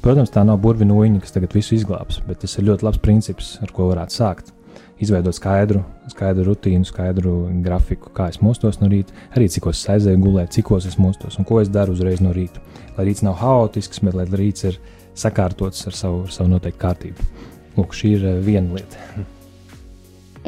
Protams, 0.02 0.32
tā 0.34 0.42
nav 0.46 0.58
burvina 0.62 0.96
uņa, 0.98 1.22
kas 1.22 1.36
tagad 1.36 1.54
visu 1.54 1.76
izglābs, 1.76 2.18
bet 2.26 2.42
tas 2.42 2.56
ir 2.58 2.66
ļoti 2.66 2.86
labs 2.88 3.00
princips, 3.02 3.54
ar 3.62 3.70
ko 3.74 3.86
varētu 3.92 4.18
sākt 4.18 4.50
izveidot 5.02 5.36
skaidru, 5.36 5.82
skaidru 6.12 6.46
rutīnu, 6.50 6.86
skaidru 6.86 7.34
grafiku, 7.64 8.12
kā 8.14 8.28
es 8.32 8.40
mostos 8.42 8.80
no 8.80 8.88
rīta, 8.92 9.14
arī 9.36 9.48
cik 9.50 9.68
es 9.72 9.84
aizēju 9.90 10.22
gulēt, 10.22 10.54
cik 10.54 10.72
es 10.78 10.98
mostos 10.98 11.38
un 11.38 11.48
ko 11.48 11.60
es 11.62 11.70
daru 11.72 11.96
uzreiz 11.96 12.22
no 12.22 12.32
rīta. 12.34 12.62
Lai 12.96 13.08
rīts 13.08 13.24
nav 13.26 13.38
haotisks, 13.40 14.02
bet 14.04 14.14
lai 14.18 14.26
rīts 14.30 14.68
ir 14.68 14.78
sakārtots 15.18 15.86
ar 15.86 15.96
savu, 15.96 16.24
ar 16.26 16.34
savu 16.34 16.52
noteiktu 16.52 16.82
kārtību. 16.82 17.30
Lūk, 17.76 17.96
šī 17.96 18.16
ir 18.18 18.26
eh, 18.28 18.42
viena 18.44 18.76
lieta. 18.76 19.24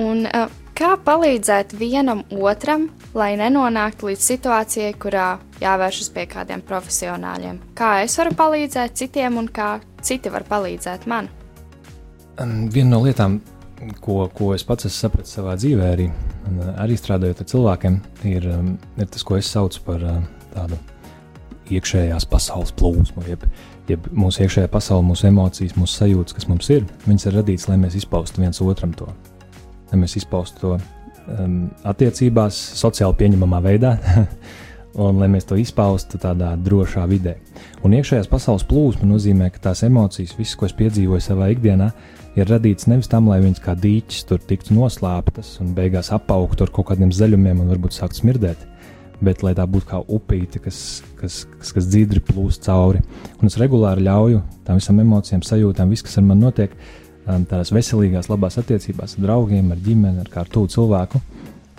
Un, 0.00 0.26
uh, 0.26 0.50
kā 0.76 0.94
palīdzēt 1.06 1.76
vienam 1.78 2.24
otram, 2.34 2.88
lai 3.14 3.34
nenonāktu 3.38 4.10
līdz 4.10 4.26
situācijai, 4.32 4.92
kurā 5.00 5.28
jāvēršas 5.62 6.10
pie 6.14 6.26
kādiem 6.30 6.64
profesionāļiem? 6.66 7.60
Kā 7.78 8.02
es 8.04 8.18
varu 8.18 8.34
palīdzēt 8.36 8.98
citiem 8.98 9.38
un 9.40 9.48
kā 9.48 9.78
citi 10.04 10.32
var 10.34 10.46
palīdzēt 10.48 11.06
man? 11.10 11.30
Viena 12.74 12.90
no 12.90 13.04
lietām, 13.04 13.38
ko, 14.00 14.24
ko 14.34 14.52
es 14.54 14.64
pats 14.66 14.88
esmu 14.88 14.96
sapratis 14.96 15.36
savā 15.36 15.54
dzīvē, 15.58 15.90
arī, 15.96 16.08
arī 16.80 16.96
strādājot 16.98 17.42
ar 17.42 17.48
cilvēkiem, 17.50 18.00
ir, 18.30 18.48
um, 18.54 18.74
ir 19.00 19.08
tas, 19.10 19.24
ko 19.26 19.38
es 19.38 19.50
saucu 19.50 19.82
par 19.86 20.04
uh, 20.04 20.18
tādu 20.54 20.78
iekšējās 21.72 22.26
pasaules 22.28 22.72
plūsmu, 22.76 23.24
jeb, 23.28 23.46
jeb 23.88 24.08
mūsu 24.12 24.44
iekšējā 24.44 24.70
pasaule, 24.72 25.06
mūsu 25.08 25.28
emocijas, 25.30 25.76
mūsu 25.78 26.00
sajūtas, 26.00 26.36
kas 26.36 26.48
mums 26.50 26.68
ir, 26.72 26.84
viņas 27.06 27.28
ir 27.28 27.38
radītas, 27.38 27.68
lai 27.70 27.78
mēs 27.80 27.96
izpaustu 28.00 28.44
viens 28.44 28.60
otram 28.64 28.92
to. 28.96 29.08
Lai 29.90 30.00
mēs 30.02 30.16
izpaustu 30.20 30.60
to 30.60 30.74
um, 30.76 31.56
attiecībās, 31.88 32.58
sociāli 32.80 33.18
pieņemamā 33.22 33.62
veidā, 33.64 33.94
un 35.04 35.22
lai 35.22 35.30
mēs 35.32 35.48
to 35.48 35.58
izpaustu 35.60 36.20
tādā 36.22 36.52
drošā 36.60 37.06
vidē. 37.10 37.38
Un 37.84 37.96
iekšējās 37.96 38.30
pasaules 38.30 38.66
plūsma 38.68 39.08
nozīmē, 39.08 39.50
ka 39.54 39.70
tās 39.70 39.84
emocijas, 39.86 40.36
visas, 40.38 40.58
ko 40.58 40.68
es 40.68 40.76
piedzīvoju 40.76 41.24
savā 41.24 41.50
ikdienā, 41.54 41.90
ir 42.38 42.50
radīts 42.50 42.88
nevis 42.90 43.10
tam, 43.10 43.28
lai 43.30 43.40
viņas 43.44 43.62
kā 43.64 43.74
dīķis 43.78 44.26
tur 44.28 44.42
tiktu 44.42 44.74
noslēptas 44.76 45.56
un 45.62 45.74
beigās 45.76 46.10
apaugtu 46.14 46.66
ar 46.66 46.72
kaut 46.74 46.90
kādiem 46.90 47.12
zaļumiem 47.14 47.62
un 47.62 47.70
varbūt 47.72 47.96
sāktu 47.96 48.22
smirdēt, 48.22 48.66
bet 49.24 49.44
lai 49.46 49.54
tā 49.56 49.66
būtu 49.70 49.88
kā 49.92 50.00
upīte, 50.02 50.60
kas, 50.62 50.78
kas, 51.20 51.44
kas, 51.58 51.72
kas 51.76 51.88
dzīvri 51.90 52.22
plūst 52.26 52.66
cauri. 52.66 53.02
Un 53.38 53.50
es 53.50 53.58
regulāri 53.60 54.06
ļauju 54.08 54.42
tām 54.66 54.80
visām 54.80 55.00
emocijām, 55.04 55.44
sajūtām, 55.46 55.94
viss, 55.94 56.04
kas 56.06 56.18
ar 56.20 56.26
mani 56.26 56.46
notiek, 56.46 56.74
um, 57.24 57.46
tādās 57.48 57.72
veselīgās, 57.74 58.30
labās 58.32 58.58
attiecībās 58.62 59.18
ar 59.18 59.26
draugiem, 59.28 59.72
ar 59.72 59.82
ģimeni, 59.84 60.24
ar 60.24 60.30
kādu 60.32 60.66
cilvēku. 60.74 61.22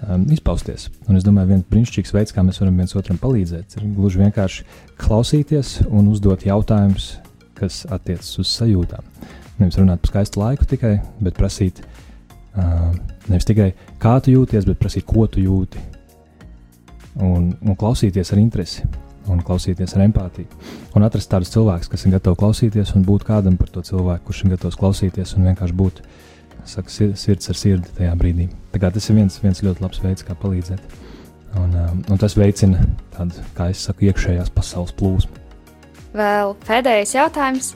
Um, 0.05 0.25
izpausties. 0.29 0.89
Un 1.07 1.15
es 1.15 1.23
domāju, 1.23 1.53
viens 1.53 1.69
brīnišķīgs 1.71 2.11
veids, 2.13 2.33
kā 2.35 2.43
mēs 2.43 2.59
varam 2.59 2.75
viens 2.77 2.91
otram 2.99 3.15
palīdzēt, 3.17 3.77
ir 3.79 3.85
gluži 3.95 4.19
vienkārši 4.19 4.65
klausīties 5.01 5.71
un 5.87 6.11
uzdot 6.11 6.43
jautājumus, 6.45 7.13
kas 7.55 7.85
attiecas 7.87 8.33
uz 8.43 8.51
sajūtām. 8.51 9.07
Nevis 9.59 9.77
runāt 9.79 10.01
par 10.03 10.11
skaistu 10.11 10.41
laiku 10.41 10.67
tikai, 10.67 10.97
bet 11.23 11.37
prasīt, 11.37 11.81
uh, 12.57 12.91
nevis 13.29 13.47
tikai 13.47 13.71
kā 14.01 14.17
tu 14.23 14.33
jūties, 14.33 14.67
bet 14.67 14.79
prasīt, 14.81 15.05
ko 15.07 15.27
tu 15.31 15.43
jūti 15.43 15.81
un, 17.23 17.53
un 17.61 17.77
klausīties 17.79 18.33
ar 18.33 18.41
interesi, 18.41 18.83
un 19.31 19.41
klausīties 19.45 19.95
ar 19.95 20.03
empātiju. 20.05 20.49
Un 20.95 21.05
atrast 21.07 21.31
tādus 21.31 21.53
cilvēkus, 21.53 21.89
kas 21.91 22.05
ir 22.05 22.15
gatavi 22.17 22.39
klausīties, 22.41 22.93
un 22.97 23.05
būt 23.07 23.25
kādam 23.27 23.57
par 23.59 23.71
to 23.71 23.83
cilvēku, 23.85 24.27
kurš 24.27 24.43
ir 24.43 24.55
gatavs 24.55 24.79
klausīties 24.79 25.35
un 25.37 25.49
vienkārši 25.49 25.77
būt 25.79 26.03
saka, 26.65 26.91
sirds 26.91 27.51
ar 27.51 27.59
sirdi 27.59 27.95
tajā 27.97 28.13
brīdī. 28.19 28.49
Tas 28.75 29.09
ir 29.09 29.19
viens, 29.19 29.39
viens 29.43 29.63
ļoti 29.63 29.85
labs 29.85 30.03
veids, 30.03 30.25
kā 30.25 30.35
palīdzēt. 30.41 31.01
Un, 31.55 31.71
um, 31.71 32.03
un 32.11 32.19
tas 32.19 32.35
veicina 32.35 32.81
tādu, 33.15 33.43
kā 33.55 33.69
es 33.71 33.85
saku, 33.87 34.09
iekšējās 34.09 34.51
pasaules 34.55 34.91
plūsmu. 34.99 35.43
Vēl 36.15 36.55
pēdējais 36.67 37.15
jautājums. 37.15 37.73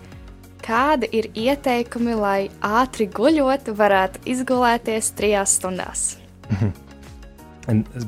Kādi 0.65 1.07
ir 1.15 1.29
ieteikumi, 1.37 2.13
lai 2.19 2.39
ātri 2.65 3.07
guļot, 3.09 3.71
varētu 3.79 4.21
izgulēties 4.29 5.13
trijās 5.17 5.55
stundās? 5.59 6.03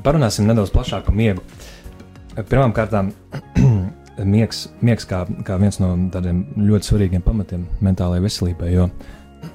Parunāsim 0.04 0.48
nedaudz 0.48 0.72
plašāk 0.74 1.06
par 1.06 1.16
miegu. 1.16 1.44
Pirmkārt, 2.36 2.94
miegs, 4.34 4.66
miegs 4.84 5.08
kā, 5.08 5.24
kā 5.46 5.58
viens 5.60 5.80
no 5.82 5.94
tādiem 6.12 6.44
ļoti 6.56 6.90
svarīgiem 6.90 7.24
pamatiem 7.24 7.66
mentālajai 7.84 8.24
veselībai. 8.26 8.70
Jo 8.72 8.88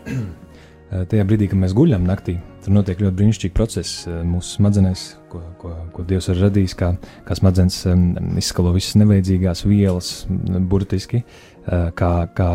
tajā 1.11 1.25
brīdī, 1.27 1.49
kad 1.51 1.59
mēs 1.61 1.75
guļam 1.77 2.05
naktī, 2.07 2.37
tur 2.63 2.75
notiek 2.75 3.01
ļoti 3.03 3.17
brīnišķīgi 3.19 3.55
procesi 3.55 4.13
mūsu 4.27 4.57
smadzenēs, 4.57 5.03
ko, 5.31 5.41
ko, 5.61 5.73
ko 5.93 6.05
Dievs 6.07 6.29
ir 6.31 6.41
radījis. 6.45 6.77
Kā, 6.79 6.93
kā 7.27 7.37
smadzenes 7.37 7.81
izskalo 8.39 8.73
visas 8.75 8.97
nevajadzīgās 9.01 9.65
vielas, 9.67 10.11
burtiski, 10.69 11.23
kā, 11.67 12.11
kā 12.37 12.51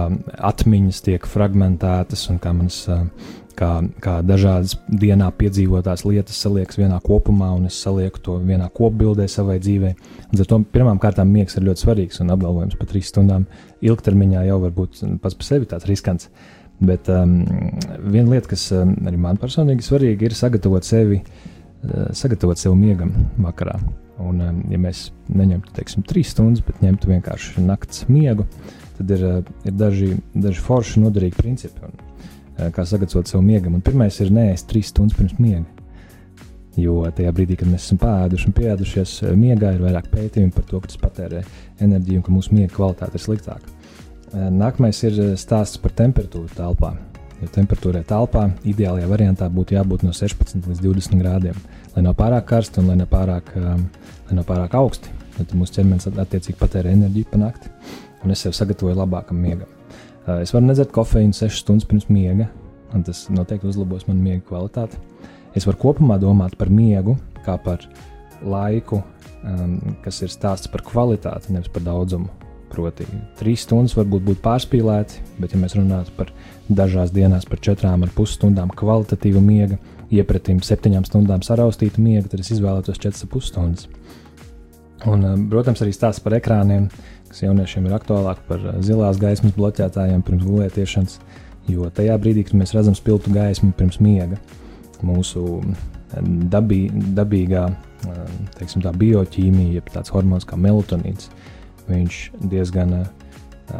atmiņas 0.52 1.02
tiek 1.04 1.26
fragmentētas 1.28 2.28
un 2.32 2.38
kā 2.40 2.54
manas 2.56 2.86
kā, 3.56 3.70
kā 4.02 4.14
dažādas 4.26 4.74
dienā 4.88 5.28
piedzīvotās 5.38 6.04
lietas 6.06 6.40
saliekas 6.44 6.78
vienā 6.80 6.98
kopumā, 7.04 7.52
un 7.56 7.68
es 7.68 7.78
salieku 7.82 8.22
to 8.24 8.38
vienā 8.42 8.68
kopbildē 8.74 9.28
savai 9.30 9.58
dzīvei. 9.62 9.94
Līdz 10.32 10.44
ar 10.44 10.50
to 10.50 10.60
pirmām 10.74 11.00
kārtām 11.02 11.32
miegs 11.32 11.56
ir 11.58 11.66
ļoti 11.68 11.84
svarīgs, 11.84 12.20
un 12.24 12.32
apgalvojums 12.34 12.78
par 12.80 12.90
trīs 12.90 13.12
stundām 13.12 13.46
ilgtermiņā 13.84 14.46
jau 14.48 14.58
var 14.64 14.76
būt 14.76 15.02
pats 15.22 15.38
par 15.38 15.48
sevi 15.48 15.70
tāds 15.70 15.88
riskants. 15.90 16.30
Bet 16.82 17.06
um, 17.12 17.42
viena 18.10 18.32
lieta, 18.32 18.48
kas 18.50 18.66
um, 18.74 18.96
arī 19.06 19.18
man 19.20 19.38
personīgi 19.38 19.84
svarīga, 19.86 20.26
ir 20.26 20.34
sagatavot 20.34 20.86
sevi, 20.86 21.20
uh, 21.22 22.08
sagatavot 22.16 22.58
sevi 22.58 22.74
miegam 22.80 23.12
vakarā. 23.44 23.76
Un, 24.22 24.40
um, 24.42 24.62
ja 24.70 24.80
mēs 24.82 25.10
neņemtu, 25.30 25.74
teiksim, 25.76 26.06
trīs 26.08 26.32
stundas, 26.34 26.64
bet 26.66 26.82
ņemtu 26.82 27.12
vienkārši 27.12 27.62
naktas 27.62 28.08
miegu, 28.10 28.48
tad 29.02 29.12
ir, 29.18 29.26
uh, 29.28 29.52
ir 29.66 29.76
daži, 29.76 30.14
daži 30.32 30.64
forši 30.64 31.02
noderīgi 31.02 31.42
principi. 31.42 31.90
Un, 31.90 32.00
Eh, 32.62 32.68
kā 32.70 32.84
sagatavot 32.84 33.28
savu 33.28 33.42
miegam. 33.44 33.74
Un 33.74 33.84
pirmais 33.84 34.18
ir 34.20 34.32
neēst 34.32 34.68
trīs 34.70 34.90
stundas 34.92 35.16
pirms 35.16 35.38
miega. 35.40 35.64
Jo 36.76 37.02
tajā 37.12 37.32
brīdī, 37.36 37.56
kad 37.60 37.68
mēs 37.68 37.86
esam 37.86 38.00
pēduši 38.00 38.48
un 38.48 38.56
pieēdušies, 38.56 39.14
eh, 39.22 39.36
miegā 39.36 39.74
ir 39.74 39.80
vairāk 39.80 40.10
pētījumu 40.12 40.52
par 40.54 40.64
to, 40.68 40.80
ka 40.80 40.88
tas 40.88 41.00
patērē 41.00 41.44
enerģiju 41.80 42.20
un 42.20 42.22
ka 42.22 42.32
mūsu 42.32 42.52
miega 42.52 42.74
kvalitāte 42.74 43.16
ir 43.16 43.24
sliktāka. 43.24 43.72
Eh, 44.32 44.50
nākamais 44.50 45.02
ir 45.04 45.36
stāsts 45.36 45.80
par 45.80 45.92
temperatūru 45.92 46.48
telpā. 46.56 46.96
Jo 47.42 47.48
temperatūrai 47.48 48.04
telpā 48.04 48.52
ideālajā 48.64 49.08
variantā 49.08 49.48
būtu 49.50 49.74
jābūt 49.74 50.04
no 50.04 50.12
16 50.12 50.68
līdz 50.68 50.80
20 50.80 51.18
grādiem. 51.20 51.56
Lai 51.96 52.02
nav 52.02 52.14
pārāk 52.14 52.46
karsti 52.46 52.78
un 52.78 52.86
lai 52.86 52.96
nav 52.96 53.08
pārāk, 53.08 53.56
um, 53.56 53.90
lai 54.28 54.36
nav 54.36 54.44
pārāk 54.44 54.74
augsti. 54.74 55.08
Tad 55.36 55.48
mūsu 55.48 55.74
ķermenis 55.80 56.06
attiecīgi 56.06 56.58
patērē 56.58 56.92
enerģiju 56.92 57.26
pa 57.32 57.38
nakti. 57.38 57.68
Un 58.22 58.34
es 58.34 58.44
sev 58.44 58.54
sagatavoju 58.56 58.96
labākam 58.98 59.40
miegam. 59.42 59.70
Es 60.38 60.52
varu 60.54 60.68
nedzert 60.68 60.92
kofeīnu 60.94 61.34
6 61.34 61.64
stundas 61.64 61.88
pirms 61.88 62.06
miega, 62.12 62.46
un 62.94 63.02
tas 63.06 63.24
noteikti 63.32 63.66
uzlabos 63.70 64.06
manu 64.06 64.22
miega 64.22 64.44
kvalitāti. 64.46 65.00
Es 65.58 65.66
varu 65.66 65.80
kopumā 65.82 66.20
domāt 66.22 66.54
par 66.60 66.70
miegu 66.70 67.16
kā 67.42 67.56
par 67.58 67.82
laiku, 68.42 69.02
um, 69.42 69.74
kas 70.04 70.22
ir 70.22 70.30
stāsts 70.32 70.70
par 70.70 70.84
kvalitāti, 70.86 71.52
nevis 71.54 71.72
par 71.72 71.84
daudzumu. 71.86 72.30
Proti, 72.72 73.04
trīs 73.36 73.66
stundas 73.66 73.92
varbūt 73.98 74.22
būtu 74.24 74.40
pārspīlēti, 74.40 75.18
bet, 75.42 75.52
ja 75.52 75.58
mēs 75.60 75.74
runātu 75.76 76.14
par 76.16 76.30
dažās 76.72 77.10
dienās, 77.12 77.44
par 77.44 77.60
četrām 77.60 78.06
ar 78.06 78.12
pus 78.16 78.32
stundām 78.38 78.72
kvalitatīvu 78.72 79.42
miega, 79.44 79.76
iepratīm 80.12 80.62
septiņām 80.64 81.04
stundām 81.04 81.44
saraustītu 81.44 82.00
miegu, 82.00 82.30
tad 82.32 82.40
es 82.40 82.48
izvēlētos 82.54 83.02
četras 83.02 83.28
pus 83.28 83.50
stundas. 83.52 83.90
Un, 85.04 85.26
protams, 85.50 85.82
arī 85.84 85.92
stāsts 85.92 86.22
par 86.24 86.38
ekrāniem. 86.38 86.86
Kas 87.32 87.46
jauniešiem 87.46 87.86
ir 87.88 87.94
aktuālāk 87.96 88.42
par 88.44 88.60
eh, 88.60 88.74
zilās 88.84 89.16
gaismas 89.16 89.54
bloķētājiem 89.56 90.20
pirms 90.26 90.42
gulētiešanas, 90.44 91.14
jo 91.72 91.88
tajā 91.96 92.18
brīdī, 92.20 92.44
kad 92.44 92.58
mēs 92.60 92.74
redzam 92.76 92.92
spilgtu 92.98 93.32
gaismu 93.32 93.70
pirms 93.78 93.96
miega, 94.04 94.36
mūsu 95.00 95.46
eh, 95.62 96.18
dabī, 96.52 96.82
dabīgā 97.16 97.62
eh, 97.72 98.20
teiksim, 98.58 98.84
bioķīmija, 98.84 99.78
jeb 99.78 99.88
tāds 99.94 100.12
hormons 100.12 100.44
kā 100.44 100.60
melatonīns, 100.60 101.30
viņš 101.88 102.22
diezgan 102.52 102.98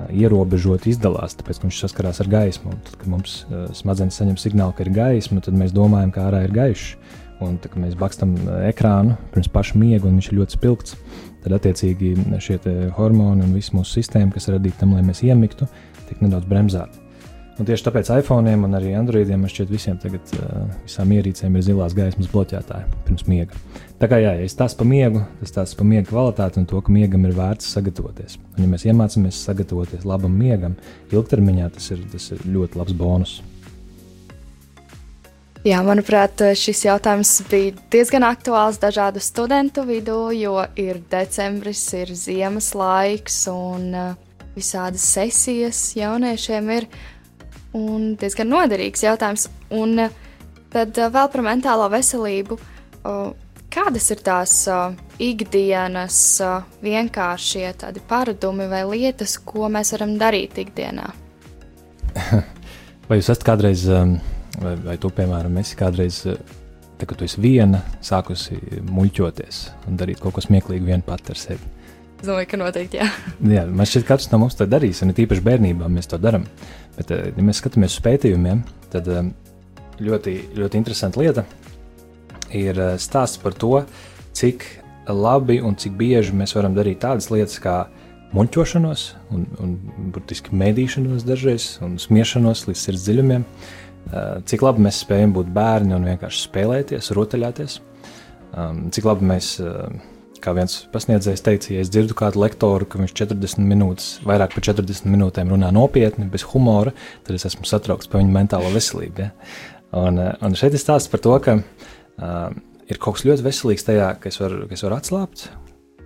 ierobežot 0.09 0.87
izdalās, 0.89 1.35
tāpēc 1.37 1.59
viņš 1.61 1.83
saskarās 1.83 2.23
ar 2.23 2.31
gaismu. 2.33 2.73
Tad, 2.87 2.95
kad 3.03 3.11
mums 3.13 3.35
smadzenes 3.77 4.17
saņem 4.17 4.39
signālu, 4.41 4.73
ka 4.79 4.87
ir 4.87 4.93
gaisma, 4.97 5.43
tad 5.45 5.59
mēs 5.59 5.75
domājam, 5.77 6.15
ka 6.15 6.25
ārā 6.31 6.47
ir 6.47 6.55
gaišs. 6.57 6.95
Un 7.43 7.59
kad 7.63 7.75
mēs 7.81 7.97
bakstam 7.99 8.35
ekrānu 8.69 9.17
pirms 9.35 9.51
paša 9.53 9.79
miega, 9.81 10.07
un 10.07 10.19
viņš 10.19 10.31
ir 10.31 10.39
ļoti 10.41 10.59
spilgts, 10.59 10.97
tad 11.43 11.57
attiecīgi 11.59 12.15
šie 12.43 12.59
hormoni 12.99 13.45
un 13.47 13.55
viss 13.57 13.75
mūsu 13.75 13.99
sistēma, 13.99 14.33
kas 14.35 14.51
radīta 14.53 14.85
tam, 14.85 14.97
lai 14.97 15.05
mēs 15.07 15.25
iemiktu, 15.27 15.69
tiek 16.09 16.23
nedaudz 16.23 16.47
bremzēta. 16.51 17.03
Un 17.61 17.69
tieši 17.69 17.85
tāpēc 17.85 18.09
iPhone 18.15 18.55
un 18.65 18.75
arī 18.75 18.95
Androidiem 18.97 19.45
šķiet 19.45 19.69
visiem 19.71 19.99
tagad 20.01 20.31
visām 20.87 21.11
ierīcēm 21.13 21.59
ir 21.59 21.65
zilās 21.67 21.93
gaismas 21.95 22.31
bloķētāji 22.33 23.03
pirms 23.07 23.27
miega. 23.29 23.59
Tā 24.01 24.09
kā 24.09 24.19
jā, 24.23 24.33
ja 24.39 24.47
es 24.47 24.57
tās 24.57 24.75
pa 24.79 24.87
miegu, 24.89 25.21
tas 25.43 25.53
tās 25.59 25.77
pa 25.77 25.85
miega 25.87 26.09
kvalitāti 26.09 26.63
un 26.63 26.67
to, 26.71 26.81
ka 26.81 26.95
miegam 26.95 27.29
ir 27.29 27.37
vērts 27.37 27.69
sagatavoties. 27.77 28.39
Un 28.57 28.65
ja 28.65 28.73
mēs 28.73 28.89
iemācāmies 28.89 29.45
sagatavoties 29.45 30.09
labam 30.09 30.33
miegam, 30.33 30.79
ilgtermiņā 31.13 31.69
tas 31.77 31.93
ir, 31.93 32.01
tas 32.15 32.33
ir 32.33 32.41
ļoti 32.57 32.81
labs 32.81 32.97
bonus. 32.97 33.37
Jā, 35.63 35.79
manuprāt, 35.87 36.41
šis 36.59 36.81
jautājums 36.89 37.37
bija 37.47 37.77
diezgan 37.95 38.25
aktuāls 38.27 38.81
dažādu 38.83 39.21
studentu 39.23 39.85
vidū, 39.87 40.33
jo 40.35 40.57
ir 40.75 40.99
decembris, 41.07 41.85
ir 41.95 42.11
ziemas 42.19 42.73
laiks 42.75 43.37
un 43.53 43.85
uh, 43.95 44.17
visādas 44.57 45.05
sesijas 45.07 45.85
jauniešiem 45.95 46.73
ir. 46.75 46.89
Un 47.79 48.17
diezgan 48.19 48.51
noderīgs 48.51 49.07
jautājums. 49.07 49.47
Un 49.71 50.03
uh, 50.09 50.19
tad 50.75 50.99
uh, 50.99 51.13
vēl 51.15 51.31
par 51.31 51.47
mentālo 51.47 51.87
veselību. 51.95 52.59
Kādas 53.73 54.11
ir 54.15 54.27
tās 54.27 54.53
ikdienas 55.23 56.19
vienkāršie 56.83 57.65
tādi 57.81 58.03
paradumi 58.11 58.67
vai 58.71 58.83
lietas, 58.91 59.39
ko 59.39 59.71
mēs 59.71 59.95
varam 59.95 60.19
darīt 60.21 60.59
ikdienā? 60.63 61.09
Vai 63.09 63.19
jūs 63.19 63.27
esat 63.33 63.43
kādreiz 63.49 63.83
um, 63.91 64.15
Vai, 64.61 64.75
vai 64.85 64.97
tu, 65.01 65.09
piemēram, 65.15 65.55
esi 65.63 65.77
kādreiz, 65.79 66.23
eh, 66.29 66.41
tā, 66.99 67.07
kad 67.07 67.17
tu 67.19 67.25
esi 67.25 67.41
viena, 67.41 67.81
sākusi 68.05 68.59
muļķoties 68.89 69.63
un 69.89 70.01
darīt 70.01 70.21
kaut 70.21 70.37
ko 70.37 70.45
smieklīgu 70.45 70.91
vien 70.91 71.05
pati 71.07 71.33
ar 71.33 71.41
sevi? 71.41 71.71
Es 72.21 72.29
domāju, 72.29 72.51
ka 72.53 72.61
noteikti 72.61 73.01
jā. 73.01 73.09
jā 73.57 73.65
man 73.71 73.89
šķiet, 73.89 74.05
ka 74.05 74.15
katrs 74.15 74.31
no 74.33 74.43
mums 74.45 74.59
to 74.59 74.69
darīs, 74.69 75.01
un 75.03 75.15
tīpaši 75.17 75.47
bērnībā 75.49 75.89
mēs 75.91 76.11
to 76.13 76.21
darām. 76.21 76.45
Bet, 76.99 77.11
eh, 77.11 77.33
ja 77.33 77.47
mēs 77.47 77.63
skatāmies 77.63 77.97
uz 77.97 78.05
pētījumiem, 78.05 78.63
tad 78.93 79.09
eh, 79.09 79.33
ļoti, 80.03 80.37
ļoti 80.61 80.83
interesanta 80.83 81.23
lieta 81.23 81.47
ir 82.53 82.77
stāsts 83.01 83.41
par 83.41 83.57
to, 83.57 83.79
cik 84.37 84.67
labi 85.09 85.61
un 85.65 85.77
cik 85.81 85.97
bieži 85.99 86.35
mēs 86.37 86.53
varam 86.57 86.77
darīt 86.77 87.01
tādas 87.03 87.31
lietas, 87.33 87.57
kā 87.63 87.87
muļķošanos, 88.37 89.05
un, 89.35 89.47
un 89.61 89.73
burtiski 90.15 90.57
mēdīšanos 90.57 91.27
dažreiz, 91.29 91.77
un 91.85 91.99
smiešanos 92.01 92.67
līdz 92.69 92.85
sirds 92.87 93.07
dziļumiem. 93.07 93.45
Cik 94.49 94.65
labi 94.65 94.85
mēs 94.87 95.03
spējam 95.05 95.35
būt 95.37 95.53
bērni 95.55 95.95
un 95.97 96.09
vienkārši 96.11 96.47
spēlēties, 96.47 97.13
rotaļāties. 97.17 97.77
Cik 98.93 99.07
labi 99.09 99.29
mēs, 99.31 99.53
kā 100.43 100.53
viens 100.57 100.75
pasniedzējs 100.93 101.45
teica, 101.47 101.71
ja 101.73 101.85
es 101.85 101.93
dzirdu 101.93 102.17
kādu 102.19 102.43
lektoru, 102.43 102.89
ka 102.89 103.01
viņš 103.01 103.15
40 103.23 103.65
minūtes, 103.71 104.11
vairāk 104.29 104.57
par 104.57 104.67
40 104.69 105.09
minūtēm 105.09 105.55
runā 105.55 105.71
nopietni, 105.73 106.29
bez 106.33 106.45
humora, 106.51 106.93
tad 107.25 107.39
es 107.39 107.47
esmu 107.49 107.65
satraukts 107.69 108.11
par 108.11 108.21
viņa 108.21 108.37
mentālo 108.37 108.75
veselību. 108.75 109.25
Ja? 109.25 109.55
Un, 110.03 110.21
un 110.21 110.59
šeit 110.59 110.77
ir 110.77 110.83
stāsts 110.83 111.13
par 111.13 111.23
to, 111.25 111.33
ka 111.45 111.57
uh, 111.61 112.53
ir 112.91 113.01
kaut 113.01 113.19
kas 113.19 113.27
ļoti 113.29 113.47
veselīgs 113.47 113.89
tajā, 113.89 114.13
ka 114.21 114.33
es 114.33 114.41
varu, 114.41 114.67
ka 114.69 114.77
es 114.77 114.85
varu 114.85 114.99
atslābt, 114.99 115.47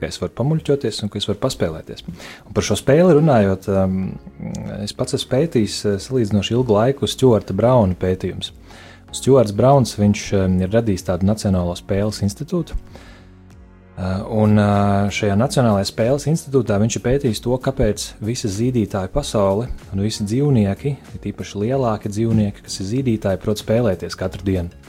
ka 0.01 0.11
es 0.11 0.21
varu 0.23 0.35
pamuļķoties 0.39 1.03
un 1.05 1.13
ka 1.13 1.21
es 1.21 1.29
varu 1.31 1.41
paspēlēties. 1.43 2.05
Un 2.47 2.57
par 2.57 2.67
šo 2.67 2.77
spēli 2.79 3.17
runājot, 3.17 3.69
um, 3.73 3.99
es 4.83 4.95
pats 4.97 5.19
esmu 5.19 5.33
pētījis 5.35 5.79
uh, 5.87 5.99
salīdzinoši 6.03 6.57
ilgu 6.57 6.77
laiku 6.77 7.11
Stuarta 7.11 7.57
Brauna 7.57 7.97
pētījumus. 7.99 8.53
Stuarts 9.17 9.55
Brauns 9.57 9.97
um, 9.99 10.57
ir 10.61 10.73
radījis 10.73 11.07
tādu 11.09 11.29
Nacionālo 11.29 11.77
spēles 11.79 12.23
institūtu. 12.27 12.77
Uh, 13.97 14.21
un 14.43 14.59
uh, 14.61 15.07
šajā 15.09 15.39
Nacionālajā 15.41 15.87
spēles 15.89 16.27
institūtā 16.29 16.77
viņš 16.83 16.99
ir 16.99 17.05
pētījis 17.07 17.41
to, 17.47 17.57
kāpēc 17.65 18.11
visa 18.21 18.51
zīdītāja 18.53 19.09
pasaule 19.15 19.71
un 19.95 20.03
visi 20.05 20.27
dzīvnieki, 20.29 20.93
tīpaši 21.25 21.63
lielāki 21.63 22.13
dzīvnieki, 22.13 22.67
kas 22.67 22.77
ir 22.83 22.91
zīdītāji, 22.91 23.41
prot 23.41 23.63
spēlēties 23.63 24.19
katru 24.21 24.45
dienu. 24.45 24.86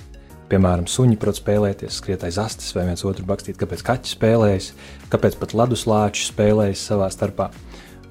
Piemēram, 0.47 0.85
suņi 0.87 1.17
prot 1.19 1.41
spēlēties, 1.41 1.97
skriet 1.99 2.21
aiz 2.23 2.37
astes 2.39 2.71
vai 2.75 2.85
viens 2.87 3.03
otru 3.03 3.25
bakstīt, 3.27 3.57
kāpēc 3.59 3.81
kaķi 3.83 4.13
spēlējas, 4.13 4.69
kāpēc 5.11 5.35
pat 5.41 5.55
leduslāči 5.59 6.29
spēlējas 6.29 6.85
savā 6.87 7.09
starpā. 7.11 7.49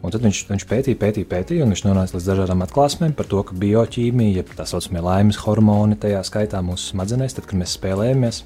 Un 0.04 0.12
tad 0.12 0.20
viņš, 0.22 0.42
viņš 0.50 0.66
pētīja, 0.68 0.98
pētīja, 1.00 1.28
pētīja, 1.30 1.64
un 1.64 1.72
viņš 1.72 1.82
nonāca 1.86 2.14
līdz 2.14 2.28
dažādām 2.28 2.60
atklāsmēm 2.66 3.14
par 3.16 3.26
to, 3.30 3.40
ka 3.48 3.56
bioķīmija, 3.56 4.42
jeb 4.42 4.52
tā 4.58 4.66
saucamie 4.68 5.00
laimes 5.02 5.40
hormoni, 5.46 5.96
tajā 5.98 6.20
skaitā 6.28 6.60
mūsu 6.62 6.92
smadzenēs, 6.92 7.38
tad, 7.38 7.48
kad 7.48 7.58
mēs 7.62 7.78
spēlējamies, 7.78 8.42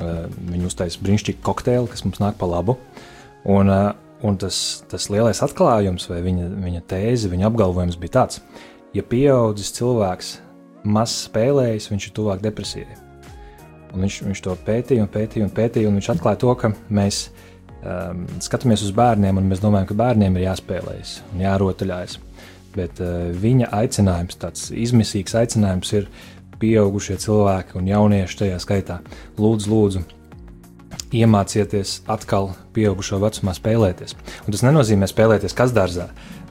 viņi 0.00 0.70
uztaisa 0.70 1.04
brīnišķīgu 1.04 1.44
kokteili, 1.44 1.92
kas 1.92 2.06
mums 2.08 2.24
nāk 2.24 2.40
pa 2.40 2.48
labu. 2.50 2.78
Un, 3.44 3.70
un 4.24 4.40
tas, 4.40 4.58
tas 4.90 5.10
lielais 5.12 5.44
atklājums, 5.44 6.08
vai 6.08 6.24
viņa, 6.24 6.50
viņa 6.64 6.84
tēze, 6.90 7.30
viņa 7.30 7.50
apgalvojums 7.52 8.00
bija 8.00 8.16
tāds, 8.22 8.40
ja 8.96 9.04
pieaudzis 9.04 9.76
cilvēks 9.76 10.36
maz 10.88 11.14
spēlējas, 11.28 11.92
viņš 11.92 12.08
ir 12.08 12.16
tuvāk 12.16 12.42
depresijai. 12.42 13.03
Un 13.92 14.04
viņš, 14.06 14.20
viņš 14.26 14.40
to 14.44 14.54
pētīja 14.66 15.04
un 15.04 15.10
pētīja 15.12 15.46
un 15.46 15.52
pētīja, 15.54 15.90
un 15.90 15.98
viņš 16.00 16.10
atklāja 16.14 16.40
to, 16.42 16.54
ka 16.58 16.72
mēs 16.94 17.28
um, 17.84 18.24
skatāmies 18.42 18.82
uz 18.86 18.94
bērniem 18.96 19.38
un 19.38 19.50
mēs 19.50 19.62
domājam, 19.62 19.88
ka 19.90 19.98
bērniem 20.00 20.38
ir 20.38 20.48
jāspēlējas 20.48 21.18
un 21.32 21.44
jārotaļājas. 21.44 22.18
Bet 22.74 23.02
uh, 23.04 23.28
viņa 23.38 23.70
aicinājums, 23.76 24.40
tāds 24.42 24.66
izmisīgs 24.74 25.36
aicinājums, 25.38 25.92
ir 25.94 26.08
pieaugušie 26.58 27.18
cilvēki 27.22 27.78
un 27.78 27.90
jaunieši 27.90 28.40
tajā 28.42 28.60
skaitā. 28.62 29.00
Lūdzu, 29.38 29.70
lūdzu, 29.70 30.04
iemācieties 31.14 32.00
atkal 32.10 32.52
pieaugušo 32.74 33.20
vecumā 33.22 33.54
spēlēties. 33.54 34.16
Un 34.46 34.54
tas 34.56 34.64
nenozīmē 34.66 35.06
spēlēties 35.10 35.54
kazdārzā 35.54 36.08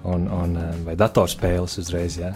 un, 0.08 0.30
un, 0.32 0.56
uh, 0.60 0.76
vai 0.88 0.96
datorspēles 1.00 1.80
uzreiz. 1.84 2.20
Ja? 2.22 2.36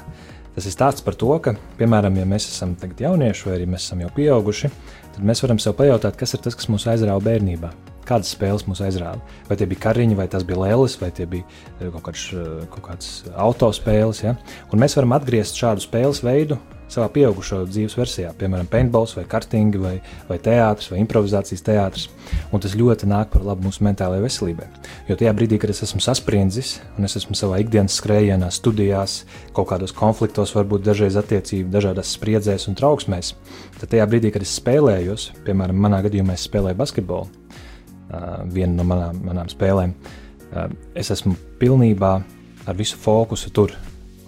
Tas 0.57 0.65
ir 0.65 0.73
stāsts 0.73 1.03
par 1.05 1.13
to, 1.13 1.29
ka, 1.37 1.51
piemēram, 1.77 2.15
ja 2.17 2.25
mēs 2.25 2.47
esam 2.49 2.71
jaunieši 2.73 3.45
vai 3.45 3.51
arī 3.59 3.67
mēs 3.69 3.83
esam 3.85 3.99
jau 4.01 4.07
pieauguši, 4.15 4.71
tad 5.13 5.19
mēs 5.29 5.43
varam 5.43 5.59
sev 5.61 5.75
pajautāt, 5.77 6.17
kas 6.17 6.33
ir 6.33 6.41
tas, 6.41 6.57
kas 6.57 6.65
mūs 6.73 6.87
aizrāva 6.89 7.21
bērnībā. 7.27 7.69
Kādas 8.07 8.31
spēles 8.33 8.65
mūs 8.65 8.81
aizrāva? 8.81 9.21
Vai 9.45 9.57
tie 9.59 9.67
bija 9.69 9.83
kariņi, 9.83 10.17
vai 10.17 10.25
tas 10.33 10.47
bija 10.47 10.63
lēlis, 10.63 10.95
vai 10.97 11.11
tie 11.13 11.27
bija 11.29 11.45
eh, 11.45 11.91
kaut 11.91 12.07
kāds, 12.07 12.23
eh, 12.33 12.65
kaut 12.73 12.87
kāds 12.87 13.11
autospēles. 13.35 14.23
Ja? 14.23 14.33
Un 14.71 14.81
mēs 14.81 14.97
varam 14.97 15.13
atgriezt 15.19 15.61
šādu 15.61 15.85
spēles 15.85 16.23
veidu 16.25 16.57
savā 16.91 17.07
pieaugušo 17.13 17.61
dzīves 17.67 17.95
versijā, 17.97 18.31
piemēram, 18.39 18.67
paintballs, 18.71 19.15
vai 19.17 19.25
kartingi, 19.29 19.79
vai, 19.81 19.93
vai 20.29 20.37
teātris, 20.43 20.89
vai 20.91 21.01
improvizācijas 21.01 21.65
teātris. 21.67 22.07
Un 22.55 22.63
tas 22.63 22.75
ļoti 22.79 23.09
nāk 23.09 23.31
par 23.33 23.43
labu 23.47 23.67
mūsu 23.67 23.83
mentālajai 23.87 24.23
veselībai. 24.23 24.67
Jo 25.09 25.17
tajā 25.19 25.33
brīdī, 25.37 25.59
kad 25.61 25.73
es 25.73 25.83
esmu 25.87 26.01
sasprindzis 26.03 26.77
un 26.97 27.07
es 27.07 27.17
esmu 27.19 27.35
savā 27.37 27.59
ikdienas 27.63 27.97
skrējienā, 27.99 28.49
studijās, 28.55 29.19
kaut 29.57 29.69
kādos 29.71 29.95
konfliktos, 29.95 30.55
varbūt 30.55 30.85
dažreiz 30.87 31.19
attiecību, 31.19 31.71
dažādās 31.73 32.13
spriedzēs 32.15 32.69
un 32.71 32.77
trauksmēs, 32.79 33.33
tad 33.81 33.91
tajā 33.91 34.07
brīdī, 34.09 34.31
kad 34.35 34.45
es 34.45 34.55
spēlējos, 34.61 35.31
piemēram, 35.47 35.83
manā 35.87 36.01
gadījumā 36.07 36.37
es 36.37 36.47
spēlēju 36.47 36.79
basketbolu, 36.79 37.27
viena 38.53 38.73
no 38.77 38.87
manām, 38.87 39.19
manām 39.27 39.51
spēlēm, 39.51 39.93
es 40.95 41.11
esmu 41.11 41.35
pilnībā 41.59 42.13
ar 42.67 42.79
visu 42.79 42.99
fokusu 42.99 43.51
tur 43.55 43.75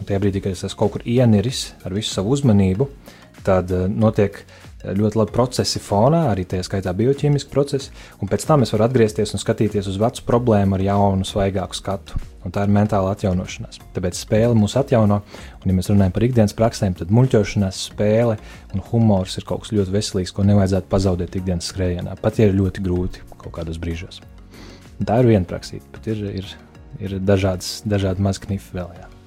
tajā 0.08 0.22
brīdī, 0.24 0.44
kad 0.44 0.56
es 0.56 0.66
esmu 0.68 0.80
kaut 0.84 0.96
kur 0.98 1.06
ieniris 1.08 1.70
ar 1.88 1.96
visu 1.96 2.14
savu 2.14 2.34
uzmanību, 2.36 2.88
tad 3.46 3.72
uh, 3.72 3.86
notiek 3.88 4.36
eh, 4.40 4.94
ļoti 4.96 5.20
labi 5.20 5.34
procesi 5.36 5.82
fonā, 5.84 6.26
arī 6.32 6.46
tajā 6.50 6.66
skaitā 6.68 6.94
bioķīmiski 6.96 7.52
procesi, 7.52 7.92
un 8.20 8.32
pēc 8.32 8.46
tam 8.48 8.66
es 8.66 8.74
varu 8.76 8.86
atgriezties 8.88 9.34
un 9.36 9.42
skatīties 9.42 9.88
uz 9.92 10.00
vecu 10.02 10.26
problēmu 10.28 10.78
ar 10.78 10.84
jaunu, 10.84 11.28
svaigāku 11.28 11.78
skatu. 11.78 12.20
Un 12.48 12.54
tā 12.56 12.64
ir 12.64 12.72
mentāla 12.72 13.12
atjaunošanās. 13.16 13.82
Tāpēc 13.96 14.16
spēle 14.16 14.56
mūs 14.56 14.78
atjauno, 14.80 15.20
un, 15.60 15.66
ja 15.68 15.76
mēs 15.76 15.92
runājam 15.92 16.16
par 16.16 16.26
ikdienas 16.30 16.56
praksēm, 16.56 16.96
tad 17.00 17.12
muļķošanās, 17.16 17.84
spēle 17.92 18.38
un 18.74 18.86
humors 18.92 19.36
ir 19.40 19.48
kaut 19.50 19.66
kas 19.66 19.76
ļoti 19.76 19.96
veselīgs, 19.98 20.36
ko 20.36 20.48
nevajadzētu 20.48 20.92
pazaudēt 20.92 21.36
ikdienas 21.42 21.68
skrējienā, 21.74 22.16
pat 22.24 22.40
ja 22.40 22.48
ir 22.48 22.56
ļoti 22.56 22.86
grūti 22.88 23.28
kaut 23.36 23.58
kādos 23.60 23.82
brīžos. 23.82 24.24
Un 25.00 25.08
tā 25.08 25.22
ir 25.22 25.32
viena 25.32 25.48
praksīte, 25.48 25.88
bet 25.96 26.10
ir, 26.12 26.26
ir, 26.42 26.58
ir 27.00 27.20
dažādas, 27.24 27.80
dažādi 27.88 28.24
mazi 28.24 28.48
knifi 28.48 28.76
vēl. 28.80 28.92
Jā. 29.00 29.19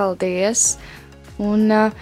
Paldies! 0.00 0.78
Un, 1.40 1.68
uh, 1.68 1.92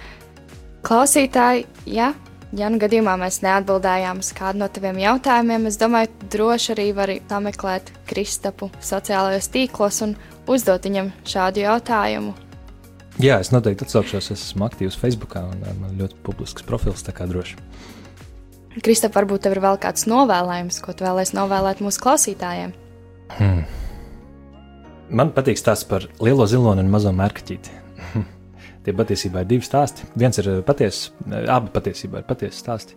klausītāji, 0.86 1.64
ja, 1.90 2.12
ja 2.54 2.68
nu 2.70 2.78
gadījumā 2.78 3.16
mēs 3.18 3.40
neatbildējām 3.42 4.20
uz 4.22 4.30
kādu 4.38 4.62
no 4.62 4.68
taviem 4.70 5.00
jautājumiem, 5.02 5.66
es 5.66 5.78
domāju, 5.80 6.12
droši 6.30 6.74
arī 6.76 6.88
var 6.94 7.10
pameklēt 7.30 7.90
Kristapu 8.06 8.70
sociālajos 8.78 9.50
tīklos 9.54 9.98
un 10.06 10.14
uzdot 10.46 10.86
viņam 10.86 11.10
šādu 11.26 11.64
jautājumu. 11.64 12.36
Jā, 13.18 13.40
es 13.42 13.50
noteikti 13.50 13.82
atsaukšos. 13.82 14.30
Es 14.30 14.44
esmu 14.50 14.68
aktīvs 14.68 14.98
Facebook, 14.98 15.34
un 15.42 15.64
man 15.80 15.96
ļoti 15.98 16.20
publisks 16.22 16.62
profils, 16.66 17.02
tā 17.02 17.10
kā 17.16 17.26
droši. 17.26 17.58
Kristap, 18.78 19.16
varbūt 19.18 19.42
tev 19.42 19.56
ir 19.56 19.62
vēl 19.64 19.80
kāds 19.82 20.06
novēlējums, 20.06 20.78
ko 20.84 20.94
tu 20.94 21.02
vēlēsi 21.02 21.34
novēlēt 21.34 21.82
mūsu 21.82 22.04
klausītājiem? 22.04 22.76
Hmm. 23.40 23.66
Man 25.10 25.34
patīk 25.34 25.58
stāsts 25.58 25.88
par 25.88 26.06
lielo 26.22 26.46
ziloni 26.46 26.84
un 26.84 26.94
mazo 26.94 27.10
mērķīti. 27.16 27.77
Tie 28.88 28.94
patiesībā 28.96 29.42
ir 29.44 29.48
divi 29.50 29.66
stāsti. 29.66 30.06
Viens 30.16 30.38
ir 30.40 30.46
eh, 30.48 30.60
patiesa, 30.64 31.10
eh, 31.28 31.42
abi 31.52 31.68
patiesībā 31.74 32.22
ir 32.22 32.24
patiesi 32.24 32.62
stāsti. 32.62 32.94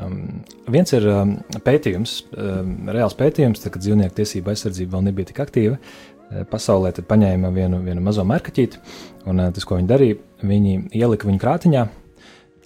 Um, 0.00 0.38
viens 0.72 0.94
ir 0.96 1.04
um, 1.12 1.34
pētījums, 1.64 2.14
um, 2.32 2.70
reāls 2.88 3.16
pētījums, 3.16 3.60
tad, 3.60 3.74
kad 3.74 3.84
dzīvnieku 3.84 4.16
tiesība 4.16 4.54
aizsardzība 4.54 4.94
vēl 4.96 5.04
nebija 5.10 5.28
tik 5.28 5.42
aktīva. 5.44 5.76
Eh, 5.76 6.46
pasaulē 6.48 6.94
tad 6.96 7.04
paņēma 7.10 7.52
vienu, 7.52 7.82
vienu 7.84 8.04
mazo 8.04 8.24
mērķīti, 8.24 8.80
un 9.28 9.44
uh, 9.44 9.52
tas, 9.52 9.68
ko 9.68 9.76
viņi 9.76 9.92
darīja, 9.92 10.18
viņi 10.40 10.74
ielika 10.96 11.28
viņu 11.28 11.44
krātiņā, 11.44 11.84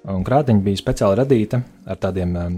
Un 0.08 0.22
krāteņa 0.24 0.62
bija 0.64 0.80
speciāli 0.80 1.16
radīta 1.18 1.58
ar 1.90 1.98
tādiem 2.00 2.30
um, 2.40 2.54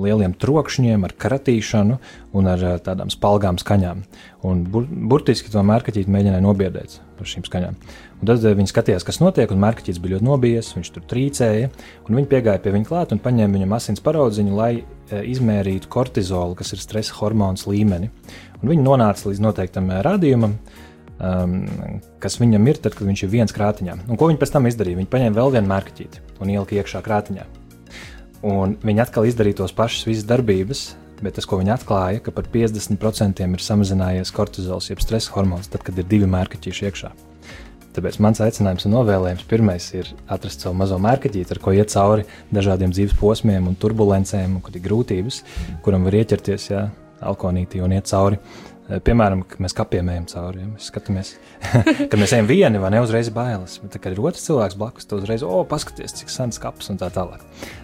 lieliem 0.00 0.32
trokšņiem, 0.40 1.02
ar 1.04 1.12
kratīšanu 1.20 1.98
un 2.40 2.48
ar 2.48 2.64
uh, 2.64 2.76
tādām 2.80 3.12
spalgām 3.12 3.58
skaņām. 3.60 4.00
Un 4.48 4.62
bur 4.72 4.86
burtiski 4.88 5.52
to 5.52 5.60
mērķīti 5.68 6.08
mēģināja 6.08 6.44
nobiedēt 6.46 6.96
ar 7.20 7.28
šīm 7.28 7.44
skaņām. 7.44 7.76
Un 8.18 8.26
tad 8.26 8.42
uh, 8.42 8.54
viņi 8.58 8.70
skatījās, 8.72 9.06
kas 9.06 9.20
notiek, 9.22 9.52
un 9.54 9.60
mērķis 9.62 10.00
bija 10.02 10.16
ļoti 10.16 10.26
nobijies, 10.26 10.72
viņš 10.74 10.90
tur 10.94 11.04
trīcēja. 11.10 11.70
Viņi 12.08 12.26
piegāja 12.30 12.62
pie 12.64 12.74
viņa 12.74 12.88
klāt 12.88 13.14
un 13.14 13.22
paņēma 13.22 13.58
viņam 13.58 13.76
asins 13.76 14.02
paraudziņu, 14.04 14.56
lai 14.58 14.72
uh, 14.80 15.22
izmērītu 15.22 15.90
kortizolu, 15.92 16.58
kas 16.58 16.74
ir 16.74 16.82
stresa 16.82 17.14
hormons 17.20 17.68
līmeni. 17.70 18.10
Un 18.58 18.72
viņi 18.72 18.84
nonāca 18.84 19.30
līdz 19.30 19.42
noteiktam 19.44 19.92
uh, 19.92 20.00
rādījumam, 20.06 20.58
um, 21.18 21.56
kas 22.22 22.40
viņam 22.42 22.66
ir, 22.72 22.82
tad, 22.82 22.98
kad 22.98 23.06
viņš 23.06 23.24
ir 23.24 23.34
viens 23.36 23.54
krātiņā. 23.54 24.00
Un 24.08 24.18
ko 24.18 24.30
viņi 24.30 24.42
pēc 24.42 24.54
tam 24.56 24.66
izdarīja? 24.70 24.98
Viņi 24.98 25.12
paņēma 25.14 25.38
vēl 25.38 25.54
vienu 25.58 25.70
mārketīti 25.70 26.24
un 26.42 26.54
ielika 26.54 26.80
iekšā 26.80 27.04
krātiņā. 27.06 27.46
Un 28.48 28.76
viņi 28.82 29.02
atkal 29.02 29.26
izdarīja 29.26 29.64
tos 29.64 29.74
pašus 29.74 30.06
visas 30.06 30.26
darbības, 30.26 30.88
bet 31.22 31.34
tas, 31.38 31.46
ko 31.48 31.58
viņi 31.58 31.74
atklāja, 31.74 32.22
ka 32.22 32.34
par 32.34 32.46
50% 32.52 33.42
ir 33.46 33.64
samazinājies 33.64 34.34
kortizols, 34.34 34.90
jeb 34.92 35.02
stresa 35.02 35.34
hormons, 35.34 35.70
tad, 35.70 35.82
kad 35.86 35.98
ir 35.98 36.06
divi 36.06 36.30
mārketīši 36.30 36.86
iekšā. 36.90 37.10
Tāpēc 37.96 38.18
mans 38.22 38.40
aicinājums 38.44 38.86
un 38.86 38.94
novēlējums 38.94 39.46
pirmais 39.48 39.88
ir 39.96 40.10
atrast 40.30 40.62
savu 40.62 40.76
mazo 40.78 40.98
mārketīti, 41.02 41.50
ar 41.54 41.60
ko 41.62 41.72
iet 41.74 41.90
cauri 41.94 42.26
dažādiem 42.54 42.92
dzīves 42.94 43.16
posmiem 43.18 43.70
un 43.70 43.78
turbulencēm, 43.80 44.58
un 44.58 44.64
kad 44.64 44.76
ir 44.76 44.84
grūtības, 44.84 45.42
kuram 45.82 46.06
var 46.06 46.18
ieķerties, 46.20 46.68
ja 46.70 46.88
alkoholītī 47.24 47.82
un 47.82 47.96
iet 47.96 48.10
cauri. 48.10 48.38
Eh, 48.88 49.02
piemēram, 49.04 49.42
kad 49.44 49.60
mēs 49.60 49.74
kapiem 49.76 50.08
ejam 50.14 50.26
cauri, 50.30 50.62
ja 50.62 50.66
mēs 50.70 50.86
skatāmies, 50.88 51.34
kad 52.10 52.16
mēs 52.16 52.32
ejam 52.32 52.46
vieni, 52.48 52.80
vai 52.80 52.88
ne 52.94 53.02
uzreiz 53.04 53.28
bailes. 53.34 53.76
Bet, 53.82 53.98
kad 54.00 54.14
ir 54.14 54.22
otrs 54.24 54.46
cilvēks 54.46 54.78
blakus, 54.80 55.08
tad 55.08 55.20
uzreiz, 55.20 55.44
o, 55.44 55.60
paskaties, 55.68 56.16
cik 56.16 56.32
sens 56.32 56.60
kaps 56.62 56.88
un 56.92 57.00
tā 57.00 57.10
tālāk. 57.12 57.42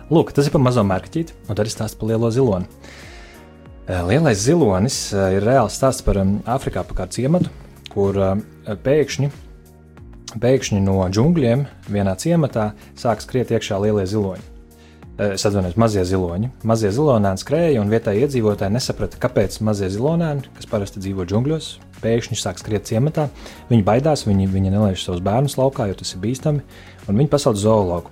Lūk, 0.08 0.32
tas 0.32 0.48
ir 0.48 0.54
par 0.54 0.64
mazo 0.64 0.84
mērķīti, 0.88 1.36
un 1.44 1.52
tad 1.52 1.66
ir 1.66 1.74
stāsts 1.74 2.00
par 2.00 2.08
lielo 2.08 2.32
ziloni. 2.32 2.70
Eh, 3.84 4.00
lielais 4.08 4.40
zilonis 4.40 4.98
eh, 5.12 5.36
ir 5.36 5.44
reāls 5.44 5.76
stāsts 5.76 6.04
par 6.06 6.22
Āfrikā, 6.24 6.86
par 6.88 7.02
kādu 7.02 7.18
ciematu, 7.18 7.52
kur 7.92 8.16
pēkšņi, 8.64 9.28
pēkšņi 10.40 10.80
no 10.84 10.98
džungļiem 11.10 11.66
vienā 11.90 12.16
ciematā 12.20 12.72
sāk 12.98 13.22
skriet 13.24 13.52
iekšā 13.54 13.78
lielie 13.82 14.06
ziloņi. 14.08 14.50
Es 15.14 15.44
atvainojos, 15.46 15.76
mazie 15.78 16.02
ziloņi. 16.02 16.48
Mazie 16.66 16.90
zilonēni 16.90 17.38
skrēja, 17.38 17.78
un 17.78 17.92
vietējie 17.92 18.24
iedzīvotāji 18.26 18.74
nesaprata, 18.74 19.20
kāpēc 19.22 19.60
mazie 19.62 19.86
zilonēni, 19.94 20.48
kas 20.56 20.66
parasti 20.66 20.98
dzīvo 21.04 21.22
džungļos, 21.30 21.68
pēkšņi 22.02 22.38
sāk 22.40 22.58
skriet 22.58 22.88
ciematā. 22.90 23.28
Viņi 23.68 23.86
baidās, 23.86 24.24
viņi, 24.26 24.48
viņi 24.50 24.74
nelaiž 24.74 25.04
savus 25.06 25.22
bērnus 25.22 25.54
laukā, 25.60 25.86
jo 25.86 26.00
tas 26.00 26.16
ir 26.16 26.22
bīstami, 26.24 26.64
un 27.06 27.22
viņi 27.22 27.30
pasauc 27.30 27.60
zoologu, 27.62 28.10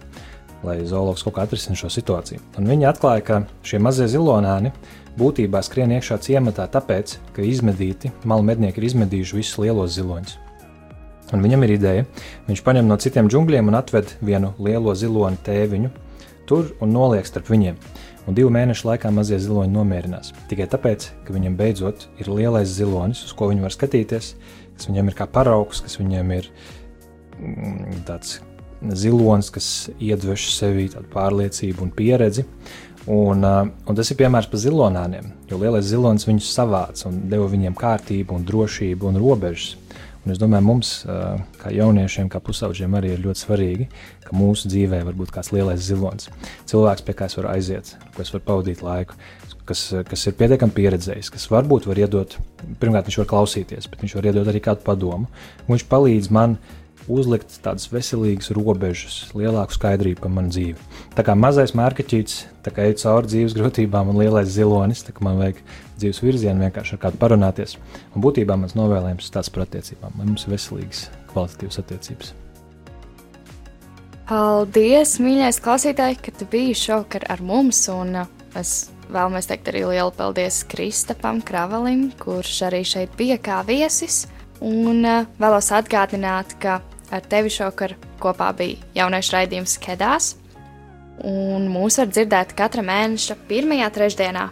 lai 0.63 0.79
zoologs 0.87 1.27
kaut 1.27 1.41
kā 1.41 1.49
atrisinātu 1.49 1.83
šo 1.83 1.91
situāciju. 1.97 2.45
Un 2.63 2.71
viņi 2.71 2.87
atklāja, 2.93 3.27
ka 3.27 3.41
šie 3.67 3.83
mazie 3.83 4.07
zilonēni 4.13 4.71
būtībā 5.19 5.65
skrien 5.67 5.99
iekšā 5.99 6.23
ciematā 6.23 6.71
tāpēc, 6.71 7.19
ka 7.35 7.43
izmedīti, 7.43 8.15
malu 8.23 8.47
mednieki 8.47 8.79
ir 8.79 8.93
izmedījuši 8.93 9.41
visus 9.43 9.59
lielos 9.59 9.99
ziloņus. 9.99 10.39
Un 11.33 11.45
viņam 11.45 11.65
ir 11.65 11.75
ideja, 11.79 12.07
viņš 12.49 12.63
paņem 12.65 12.89
no 12.89 12.99
citiem 13.01 13.29
džungļiem 13.33 13.71
un 13.71 13.79
atved 13.79 14.17
vienu 14.21 14.53
lielo 14.61 14.95
ziloni 14.99 15.41
tēviņu 15.47 15.93
tur 16.49 16.75
un 16.83 16.93
noliek 16.93 17.27
starp 17.27 17.49
viņiem. 17.53 17.79
Un 18.29 18.37
divu 18.39 18.53
mēnešu 18.55 18.87
laikā 18.87 19.11
mazie 19.15 19.39
ziloņi 19.43 19.73
nomierinās. 19.75 20.31
Tikai 20.51 20.69
tāpēc, 20.71 21.09
ka 21.27 21.35
viņam 21.35 21.57
beidzot 21.59 22.07
ir 22.23 22.31
lielais 22.31 22.71
zilonis, 22.71 23.25
uz 23.27 23.35
ko 23.35 23.49
viņi 23.51 23.65
var 23.65 23.75
skatīties, 23.75 24.35
kas 24.77 24.89
viņam 24.91 25.11
ir 25.11 25.19
kā 25.19 25.27
paraugs, 25.27 25.83
kas 25.83 25.99
viņiem 25.99 26.31
ir 26.37 26.49
mm, 27.41 28.05
tāds 28.07 28.39
zilonis, 28.99 29.51
kas 29.55 29.67
iedvež 29.99 30.47
sevī 30.55 30.89
tādu 30.93 31.11
pārliecību 31.13 31.87
un 31.87 31.93
pieredzi. 31.97 32.47
Un, 33.11 33.43
un 33.43 33.97
tas 33.99 34.13
ir 34.13 34.19
piemērs 34.21 34.47
par 34.47 34.61
zilonāniem, 34.63 35.33
jo 35.51 35.59
lielais 35.59 35.89
zilonis 35.89 36.29
viņus 36.29 36.53
savāca 36.55 37.09
un 37.09 37.25
deva 37.33 37.49
viņiem 37.51 37.75
kārtību, 37.75 38.37
un 38.37 38.45
drošību 38.47 39.09
un 39.11 39.19
robežas. 39.19 39.73
Un 40.23 40.31
es 40.31 40.39
domāju, 40.39 40.63
mums, 40.63 40.91
kā 41.59 41.73
jauniešiem, 41.75 42.29
kā 42.31 42.39
pusauģiem, 42.45 42.93
arī 42.95 43.17
ir 43.17 43.23
ļoti 43.25 43.43
svarīgi, 43.43 43.87
ka 44.23 44.37
mūsu 44.39 44.71
dzīvē 44.71 45.01
var 45.09 45.17
būt 45.19 45.33
kāds 45.35 45.51
lielais 45.51 45.83
zilonis. 45.83 46.29
Cilvēks, 46.71 47.03
pie 47.07 47.17
kā 47.19 47.27
es 47.27 47.35
varu 47.41 47.51
aiziet, 47.51 47.97
ko 48.15 48.23
es 48.23 48.31
varu 48.31 48.47
pavadīt 48.47 48.85
laiku, 48.87 49.19
kas, 49.67 49.83
kas 50.07 50.27
ir 50.29 50.37
pietiekami 50.39 50.77
pieredzējis, 50.77 51.33
kas 51.35 51.49
varbūt 51.51 51.89
var 51.91 51.99
iedot, 52.05 52.37
pirmkārt, 52.79 53.11
viņš 53.11 53.19
var 53.25 53.33
klausīties, 53.35 53.91
bet 53.91 54.05
viņš 54.05 54.15
var 54.19 54.31
iedot 54.31 54.53
arī 54.53 54.63
kādu 54.63 54.87
padomu. 54.87 55.27
Viņš 55.67 55.89
palīdz 55.91 56.31
man 56.35 56.57
uzlikt 57.11 57.57
tādas 57.65 57.89
veselīgas 57.91 58.53
robežas, 58.55 59.17
lielāku 59.35 59.75
skaidrību 59.75 60.23
par 60.23 60.33
manu 60.35 60.53
dzīvi. 60.55 60.91
Tā 61.17 61.25
kā 61.27 61.35
mazais 61.35 61.75
mārkeķis, 61.79 62.37
tā 62.63 62.71
kā 62.75 62.87
eju 62.87 63.01
cauri 63.03 63.31
dzīves 63.33 63.57
grūtībām 63.59 64.13
un 64.13 64.21
lielais 64.23 64.51
zilonis, 64.55 65.03
tā 65.03 65.15
kā 65.17 65.25
man 65.27 65.41
vajag 65.41 65.63
dzīves 66.03 66.23
virzienu 66.25 66.67
vienkārši 66.67 66.99
ar 66.99 67.03
kādu 67.07 67.21
parunāties. 67.23 67.79
Un 68.13 68.25
būtībā 68.25 68.59
mans 68.59 68.77
novēlējums 68.79 69.29
ir 69.29 69.35
tāds 69.39 69.51
par 69.55 69.67
attiecībām, 69.67 70.19
lai 70.19 70.29
mums 70.29 70.47
ir 70.47 70.57
veselīgas, 70.57 71.07
kvalitatīvas 71.33 71.83
attiecības. 71.83 72.33
Paldies, 74.33 75.17
mīļais 75.21 75.59
klausītāj, 75.61 76.15
ka 76.25 76.33
tu 76.39 76.47
biji 76.49 76.77
šovakar 76.79 77.27
ar 77.33 77.43
mums. 77.45 77.83
Un 77.93 78.23
uh, 78.23 78.29
es 78.57 78.93
vēlamies 79.13 79.51
teikt 79.51 79.73
arī 79.73 79.83
lielu 79.91 80.15
paldies 80.17 80.63
Kristapam 80.71 81.43
Kravalim, 81.45 82.07
kurš 82.21 82.63
arī 82.71 82.81
šeit 82.87 83.13
bija 83.19 83.37
kā 83.43 83.61
viesis. 83.69 84.25
Un 84.63 85.03
uh, 85.03 85.27
vēlos 85.43 85.73
atgādināt, 85.75 86.55
ka 86.63 86.79
ar 87.13 87.27
tevi 87.29 87.53
šovakar 87.53 87.97
kopā 88.23 88.53
bija 88.57 88.81
jaunais 89.03 89.33
raidījums 89.35 89.77
Kedās. 89.83 90.37
Un 91.29 91.69
mūs 91.71 91.99
var 92.01 92.09
dzirdēt 92.09 92.55
katra 92.59 92.83
mēneša 92.87 93.37
pirmajā 93.51 93.91
trešdienā, 93.95 94.47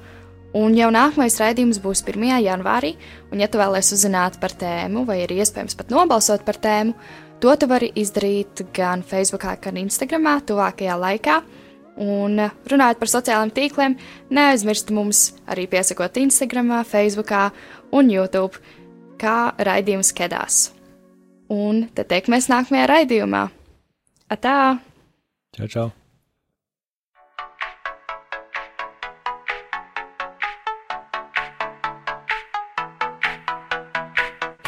Un 0.57 0.75
jau 0.75 0.89
nākamais 0.91 1.37
raidījums 1.39 1.79
būs 1.79 2.03
1. 2.03 2.25
janvārī, 2.43 2.97
un, 3.31 3.39
ja 3.39 3.47
tu 3.47 3.61
vēlēsies 3.61 4.01
uzzināt 4.01 4.41
par 4.43 4.51
tēmu, 4.59 5.05
vai 5.07 5.21
ir 5.23 5.31
iespējams 5.37 5.77
pat 5.79 5.93
nobalsot 5.95 6.43
par 6.47 6.59
tēmu, 6.59 6.97
to 7.41 7.55
tu 7.55 7.69
vari 7.71 7.93
izdarīt 7.95 8.65
gan 8.75 9.05
Facebook, 9.07 9.47
gan 9.63 9.79
Instagram 9.79 10.27
tuvākajā 10.47 10.97
laikā. 10.99 11.39
Un 12.01 12.41
runājot 12.71 12.99
par 12.99 13.13
sociālajiem 13.13 13.55
tīkliem, 13.55 13.97
neaizmirst 14.33 14.91
mums 14.97 15.23
arī 15.51 15.69
piesakot 15.71 16.19
Instagram, 16.19 16.73
Facebook 16.89 17.31
un 17.93 18.11
YouTube, 18.11 18.59
kā 19.21 19.53
raidījums 19.55 20.15
kedās. 20.17 20.71
Un 21.51 21.87
tad 21.95 22.11
tiekamies 22.11 22.51
nākamajā 22.51 22.91
raidījumā. 22.91 23.47
Atā! 24.31 24.59
Čau, 25.55 25.71
čau! 25.71 25.89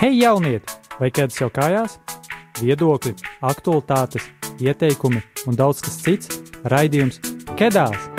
Hei, 0.03 0.17
jaunieti! 0.19 0.67
Vai 0.99 1.13
kāds 1.15 1.37
jau 1.39 1.47
kājās? 1.55 1.93
Viedokļi, 2.59 3.13
aktualitātes, 3.47 4.27
ieteikumi 4.59 5.23
un 5.47 5.61
daudz 5.61 5.85
kas 5.87 6.01
cits- 6.03 6.43
raidījums 6.75 7.23
Kedās! 7.55 8.12